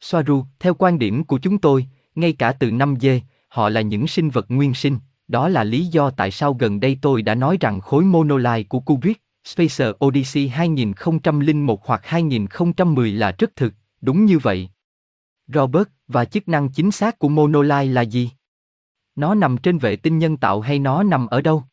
Soaru, 0.00 0.44
theo 0.58 0.74
quan 0.74 0.98
điểm 0.98 1.24
của 1.24 1.38
chúng 1.38 1.58
tôi, 1.58 1.86
ngay 2.14 2.32
cả 2.32 2.52
từ 2.52 2.70
5 2.70 2.94
dê, 3.00 3.20
họ 3.48 3.68
là 3.68 3.80
những 3.80 4.06
sinh 4.06 4.30
vật 4.30 4.46
nguyên 4.48 4.74
sinh, 4.74 4.98
đó 5.28 5.48
là 5.48 5.64
lý 5.64 5.86
do 5.86 6.10
tại 6.10 6.30
sao 6.30 6.54
gần 6.54 6.80
đây 6.80 6.98
tôi 7.02 7.22
đã 7.22 7.34
nói 7.34 7.56
rằng 7.60 7.80
khối 7.80 8.04
monolite 8.04 8.62
của 8.62 8.80
Kubrick, 8.80 9.22
Spacer 9.44 9.88
Odyssey 10.04 10.48
2001 10.48 11.86
hoặc 11.86 12.00
2010 12.06 13.12
là 13.12 13.34
rất 13.38 13.56
thực, 13.56 13.74
đúng 14.00 14.24
như 14.24 14.38
vậy. 14.38 14.68
Robert, 15.46 15.88
và 16.08 16.24
chức 16.24 16.48
năng 16.48 16.68
chính 16.68 16.90
xác 16.90 17.18
của 17.18 17.28
monolite 17.28 17.84
là 17.84 18.02
gì? 18.02 18.30
Nó 19.16 19.34
nằm 19.34 19.56
trên 19.56 19.78
vệ 19.78 19.96
tinh 19.96 20.18
nhân 20.18 20.36
tạo 20.36 20.60
hay 20.60 20.78
nó 20.78 21.02
nằm 21.02 21.26
ở 21.26 21.40
đâu? 21.40 21.64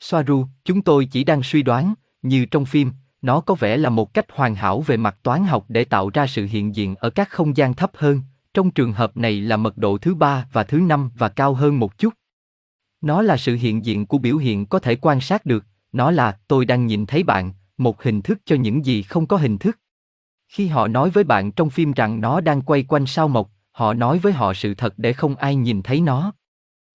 Soaru, 0.00 0.46
chúng 0.64 0.82
tôi 0.82 1.04
chỉ 1.06 1.24
đang 1.24 1.42
suy 1.42 1.62
đoán, 1.62 1.94
như 2.22 2.46
trong 2.46 2.64
phim, 2.64 2.90
nó 3.22 3.40
có 3.40 3.54
vẻ 3.54 3.76
là 3.76 3.90
một 3.90 4.14
cách 4.14 4.26
hoàn 4.32 4.54
hảo 4.54 4.80
về 4.80 4.96
mặt 4.96 5.16
toán 5.22 5.44
học 5.44 5.64
để 5.68 5.84
tạo 5.84 6.10
ra 6.14 6.26
sự 6.26 6.46
hiện 6.46 6.74
diện 6.74 6.94
ở 6.96 7.10
các 7.10 7.30
không 7.30 7.56
gian 7.56 7.74
thấp 7.74 7.90
hơn, 7.94 8.20
trong 8.54 8.70
trường 8.70 8.92
hợp 8.92 9.16
này 9.16 9.40
là 9.40 9.56
mật 9.56 9.78
độ 9.78 9.98
thứ 9.98 10.14
ba 10.14 10.46
và 10.52 10.64
thứ 10.64 10.78
năm 10.78 11.10
và 11.14 11.28
cao 11.28 11.54
hơn 11.54 11.78
một 11.78 11.98
chút. 11.98 12.14
Nó 13.00 13.22
là 13.22 13.36
sự 13.36 13.54
hiện 13.54 13.84
diện 13.84 14.06
của 14.06 14.18
biểu 14.18 14.36
hiện 14.36 14.66
có 14.66 14.78
thể 14.78 14.96
quan 14.96 15.20
sát 15.20 15.46
được, 15.46 15.64
nó 15.92 16.10
là 16.10 16.38
tôi 16.48 16.64
đang 16.64 16.86
nhìn 16.86 17.06
thấy 17.06 17.22
bạn, 17.22 17.52
một 17.78 18.02
hình 18.02 18.22
thức 18.22 18.38
cho 18.44 18.56
những 18.56 18.86
gì 18.86 19.02
không 19.02 19.26
có 19.26 19.36
hình 19.36 19.58
thức. 19.58 19.78
Khi 20.48 20.66
họ 20.66 20.88
nói 20.88 21.10
với 21.10 21.24
bạn 21.24 21.52
trong 21.52 21.70
phim 21.70 21.92
rằng 21.92 22.20
nó 22.20 22.40
đang 22.40 22.62
quay 22.62 22.82
quanh 22.82 23.06
sao 23.06 23.28
mộc, 23.28 23.50
họ 23.72 23.94
nói 23.94 24.18
với 24.18 24.32
họ 24.32 24.54
sự 24.54 24.74
thật 24.74 24.94
để 24.96 25.12
không 25.12 25.36
ai 25.36 25.56
nhìn 25.56 25.82
thấy 25.82 26.00
nó. 26.00 26.32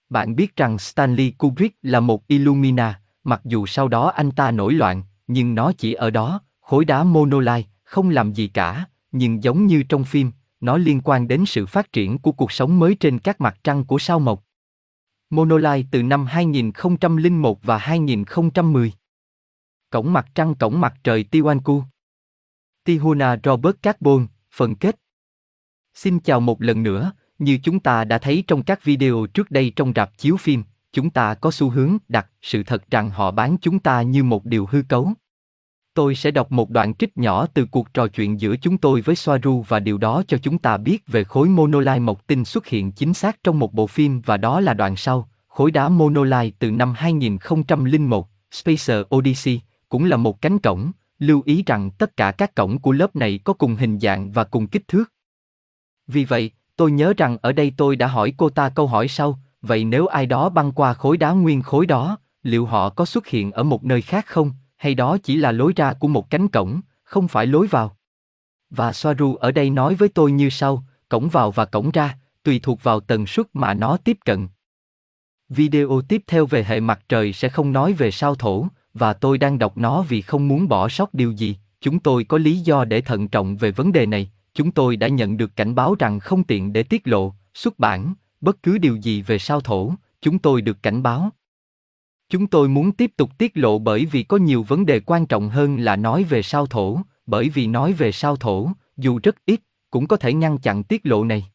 Bạn 0.09 0.35
biết 0.35 0.55
rằng 0.55 0.77
Stanley 0.77 1.31
Kubrick 1.31 1.77
là 1.81 1.99
một 1.99 2.27
Illumina, 2.27 3.01
mặc 3.23 3.41
dù 3.45 3.65
sau 3.65 3.87
đó 3.87 4.09
anh 4.09 4.31
ta 4.31 4.51
nổi 4.51 4.73
loạn, 4.73 5.03
nhưng 5.27 5.55
nó 5.55 5.71
chỉ 5.77 5.93
ở 5.93 6.09
đó, 6.09 6.41
khối 6.61 6.85
đá 6.85 7.03
monolite, 7.03 7.69
không 7.83 8.09
làm 8.09 8.33
gì 8.33 8.47
cả, 8.47 8.85
nhưng 9.11 9.43
giống 9.43 9.65
như 9.65 9.83
trong 9.83 10.03
phim, 10.03 10.31
nó 10.59 10.77
liên 10.77 11.01
quan 11.03 11.27
đến 11.27 11.45
sự 11.45 11.65
phát 11.65 11.93
triển 11.93 12.17
của 12.17 12.31
cuộc 12.31 12.51
sống 12.51 12.79
mới 12.79 12.95
trên 12.95 13.19
các 13.19 13.41
mặt 13.41 13.57
trăng 13.63 13.85
của 13.85 13.99
sao 13.99 14.19
mộc. 14.19 14.43
Monolite 15.29 15.87
từ 15.91 16.03
năm 16.03 16.25
2001 16.25 17.63
và 17.63 17.77
2010. 17.77 18.93
Cổng 19.89 20.13
mặt 20.13 20.27
trăng 20.35 20.55
cổng 20.55 20.81
mặt 20.81 20.93
trời 21.03 21.25
Tiwanku. 21.31 21.81
Tihuna 22.83 23.37
Robert 23.43 23.75
Carbon, 23.81 24.27
phần 24.51 24.75
kết. 24.75 24.99
Xin 25.93 26.19
chào 26.19 26.39
một 26.39 26.61
lần 26.61 26.83
nữa, 26.83 27.11
như 27.39 27.59
chúng 27.63 27.79
ta 27.79 28.03
đã 28.03 28.17
thấy 28.17 28.43
trong 28.47 28.63
các 28.63 28.83
video 28.83 29.27
trước 29.33 29.51
đây 29.51 29.73
trong 29.75 29.93
rạp 29.95 30.17
chiếu 30.17 30.37
phim, 30.37 30.63
chúng 30.91 31.09
ta 31.09 31.33
có 31.33 31.51
xu 31.51 31.69
hướng 31.69 31.97
đặt 32.07 32.27
sự 32.41 32.63
thật 32.63 32.91
rằng 32.91 33.09
họ 33.09 33.31
bán 33.31 33.57
chúng 33.61 33.79
ta 33.79 34.01
như 34.01 34.23
một 34.23 34.45
điều 34.45 34.65
hư 34.65 34.81
cấu. 34.89 35.13
Tôi 35.97 36.15
sẽ 36.15 36.31
đọc 36.31 36.51
một 36.51 36.69
đoạn 36.69 36.93
trích 36.93 37.17
nhỏ 37.17 37.47
từ 37.53 37.65
cuộc 37.65 37.93
trò 37.93 38.07
chuyện 38.07 38.41
giữa 38.41 38.55
chúng 38.55 38.77
tôi 38.77 39.01
với 39.01 39.15
Soaru 39.15 39.65
và 39.67 39.79
điều 39.79 39.97
đó 39.97 40.23
cho 40.27 40.37
chúng 40.37 40.57
ta 40.57 40.77
biết 40.77 41.07
về 41.07 41.23
khối 41.23 41.49
monolite 41.49 41.99
mộc 41.99 42.27
tinh 42.27 42.45
xuất 42.45 42.67
hiện 42.67 42.91
chính 42.91 43.13
xác 43.13 43.43
trong 43.43 43.59
một 43.59 43.73
bộ 43.73 43.87
phim 43.87 44.21
và 44.21 44.37
đó 44.37 44.59
là 44.59 44.73
đoạn 44.73 44.95
sau, 44.95 45.29
khối 45.47 45.71
đá 45.71 45.89
monolite 45.89 46.49
từ 46.59 46.71
năm 46.71 46.93
2001, 46.97 48.27
Spacer 48.51 49.01
Odyssey, 49.15 49.61
cũng 49.89 50.05
là 50.05 50.17
một 50.17 50.41
cánh 50.41 50.59
cổng, 50.59 50.91
lưu 51.19 51.41
ý 51.45 51.63
rằng 51.65 51.91
tất 51.91 52.17
cả 52.17 52.31
các 52.31 52.55
cổng 52.55 52.79
của 52.79 52.91
lớp 52.91 53.15
này 53.15 53.39
có 53.43 53.53
cùng 53.53 53.75
hình 53.75 53.99
dạng 53.99 54.31
và 54.31 54.43
cùng 54.43 54.67
kích 54.67 54.87
thước. 54.87 55.13
Vì 56.07 56.25
vậy, 56.25 56.51
tôi 56.75 56.91
nhớ 56.91 57.13
rằng 57.17 57.37
ở 57.41 57.51
đây 57.51 57.73
tôi 57.77 57.95
đã 57.95 58.07
hỏi 58.07 58.33
cô 58.37 58.49
ta 58.49 58.69
câu 58.69 58.87
hỏi 58.87 59.07
sau, 59.07 59.39
vậy 59.61 59.85
nếu 59.85 60.07
ai 60.07 60.25
đó 60.25 60.49
băng 60.49 60.71
qua 60.71 60.93
khối 60.93 61.17
đá 61.17 61.31
nguyên 61.31 61.61
khối 61.61 61.85
đó, 61.85 62.17
liệu 62.43 62.65
họ 62.65 62.89
có 62.89 63.05
xuất 63.05 63.27
hiện 63.27 63.51
ở 63.51 63.63
một 63.63 63.83
nơi 63.83 64.01
khác 64.01 64.25
không, 64.25 64.51
hay 64.77 64.95
đó 64.95 65.17
chỉ 65.23 65.35
là 65.35 65.51
lối 65.51 65.73
ra 65.75 65.93
của 65.93 66.07
một 66.07 66.29
cánh 66.29 66.47
cổng, 66.47 66.81
không 67.03 67.27
phải 67.27 67.45
lối 67.45 67.67
vào? 67.67 67.97
Và 68.69 68.93
Soaru 68.93 69.35
ở 69.35 69.51
đây 69.51 69.69
nói 69.69 69.95
với 69.95 70.09
tôi 70.09 70.31
như 70.31 70.49
sau, 70.49 70.83
cổng 71.09 71.29
vào 71.29 71.51
và 71.51 71.65
cổng 71.65 71.91
ra, 71.91 72.17
tùy 72.43 72.59
thuộc 72.63 72.83
vào 72.83 72.99
tần 72.99 73.27
suất 73.27 73.45
mà 73.53 73.73
nó 73.73 73.97
tiếp 73.97 74.17
cận. 74.25 74.47
Video 75.49 76.01
tiếp 76.07 76.23
theo 76.27 76.45
về 76.45 76.63
hệ 76.63 76.79
mặt 76.79 76.99
trời 77.09 77.33
sẽ 77.33 77.49
không 77.49 77.71
nói 77.71 77.93
về 77.93 78.11
sao 78.11 78.35
thổ, 78.35 78.67
và 78.93 79.13
tôi 79.13 79.37
đang 79.37 79.59
đọc 79.59 79.77
nó 79.77 80.01
vì 80.01 80.21
không 80.21 80.47
muốn 80.47 80.67
bỏ 80.67 80.89
sót 80.89 81.13
điều 81.13 81.31
gì. 81.31 81.57
Chúng 81.81 81.99
tôi 81.99 82.23
có 82.23 82.37
lý 82.37 82.57
do 82.57 82.85
để 82.85 83.01
thận 83.01 83.27
trọng 83.27 83.57
về 83.57 83.71
vấn 83.71 83.91
đề 83.91 84.05
này. 84.05 84.31
Chúng 84.53 84.71
tôi 84.71 84.95
đã 84.95 85.07
nhận 85.07 85.37
được 85.37 85.55
cảnh 85.55 85.75
báo 85.75 85.95
rằng 85.99 86.19
không 86.19 86.43
tiện 86.43 86.73
để 86.73 86.83
tiết 86.83 87.07
lộ, 87.07 87.33
xuất 87.53 87.79
bản, 87.79 88.13
bất 88.41 88.63
cứ 88.63 88.77
điều 88.77 88.95
gì 88.95 89.21
về 89.21 89.39
sao 89.39 89.61
thổ. 89.61 89.93
Chúng 90.21 90.39
tôi 90.39 90.61
được 90.61 90.83
cảnh 90.83 91.03
báo. 91.03 91.31
Chúng 92.29 92.47
tôi 92.47 92.67
muốn 92.67 92.91
tiếp 92.91 93.11
tục 93.17 93.37
tiết 93.37 93.57
lộ 93.57 93.79
bởi 93.79 94.05
vì 94.05 94.23
có 94.23 94.37
nhiều 94.37 94.63
vấn 94.63 94.85
đề 94.85 94.99
quan 94.99 95.25
trọng 95.25 95.49
hơn 95.49 95.79
là 95.79 95.95
nói 95.95 96.23
về 96.23 96.41
sao 96.41 96.65
thổ, 96.65 96.99
bởi 97.25 97.49
vì 97.49 97.67
nói 97.67 97.93
về 97.93 98.11
sao 98.11 98.35
thổ, 98.35 98.71
dù 98.97 99.19
rất 99.23 99.35
ít, 99.45 99.61
cũng 99.91 100.07
có 100.07 100.17
thể 100.17 100.33
ngăn 100.33 100.57
chặn 100.57 100.83
tiết 100.83 101.05
lộ 101.05 101.23
này. 101.23 101.45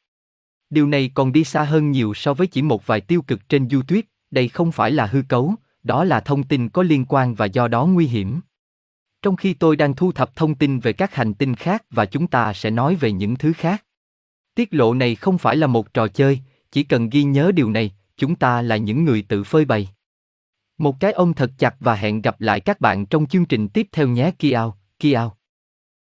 Điều 0.70 0.86
này 0.86 1.10
còn 1.14 1.32
đi 1.32 1.44
xa 1.44 1.62
hơn 1.62 1.90
nhiều 1.90 2.14
so 2.14 2.34
với 2.34 2.46
chỉ 2.46 2.62
một 2.62 2.86
vài 2.86 3.00
tiêu 3.00 3.22
cực 3.22 3.48
trên 3.48 3.68
YouTube, 3.68 4.02
đây 4.30 4.48
không 4.48 4.72
phải 4.72 4.90
là 4.90 5.06
hư 5.06 5.22
cấu, 5.28 5.54
đó 5.82 6.04
là 6.04 6.20
thông 6.20 6.42
tin 6.42 6.68
có 6.68 6.82
liên 6.82 7.04
quan 7.08 7.34
và 7.34 7.46
do 7.46 7.68
đó 7.68 7.86
nguy 7.86 8.06
hiểm. 8.06 8.40
Trong 9.22 9.36
khi 9.36 9.54
tôi 9.54 9.76
đang 9.76 9.94
thu 9.94 10.12
thập 10.12 10.36
thông 10.36 10.54
tin 10.54 10.78
về 10.78 10.92
các 10.92 11.14
hành 11.14 11.34
tinh 11.34 11.54
khác 11.54 11.84
và 11.90 12.06
chúng 12.06 12.26
ta 12.26 12.52
sẽ 12.52 12.70
nói 12.70 12.94
về 12.94 13.12
những 13.12 13.36
thứ 13.36 13.52
khác. 13.52 13.84
Tiết 14.54 14.74
lộ 14.74 14.94
này 14.94 15.14
không 15.14 15.38
phải 15.38 15.56
là 15.56 15.66
một 15.66 15.94
trò 15.94 16.08
chơi, 16.08 16.40
chỉ 16.72 16.82
cần 16.82 17.10
ghi 17.10 17.22
nhớ 17.22 17.52
điều 17.54 17.70
này, 17.70 17.92
chúng 18.16 18.34
ta 18.34 18.62
là 18.62 18.76
những 18.76 19.04
người 19.04 19.22
tự 19.22 19.44
phơi 19.44 19.64
bày. 19.64 19.88
Một 20.82 21.00
cái 21.00 21.12
ôm 21.12 21.32
thật 21.34 21.50
chặt 21.58 21.74
và 21.80 21.94
hẹn 21.94 22.22
gặp 22.22 22.40
lại 22.40 22.60
các 22.60 22.80
bạn 22.80 23.06
trong 23.06 23.26
chương 23.26 23.44
trình 23.44 23.68
tiếp 23.68 23.88
theo 23.92 24.08
nhé 24.08 24.30
Kiao, 24.38 24.78
Kiao. 24.98 25.36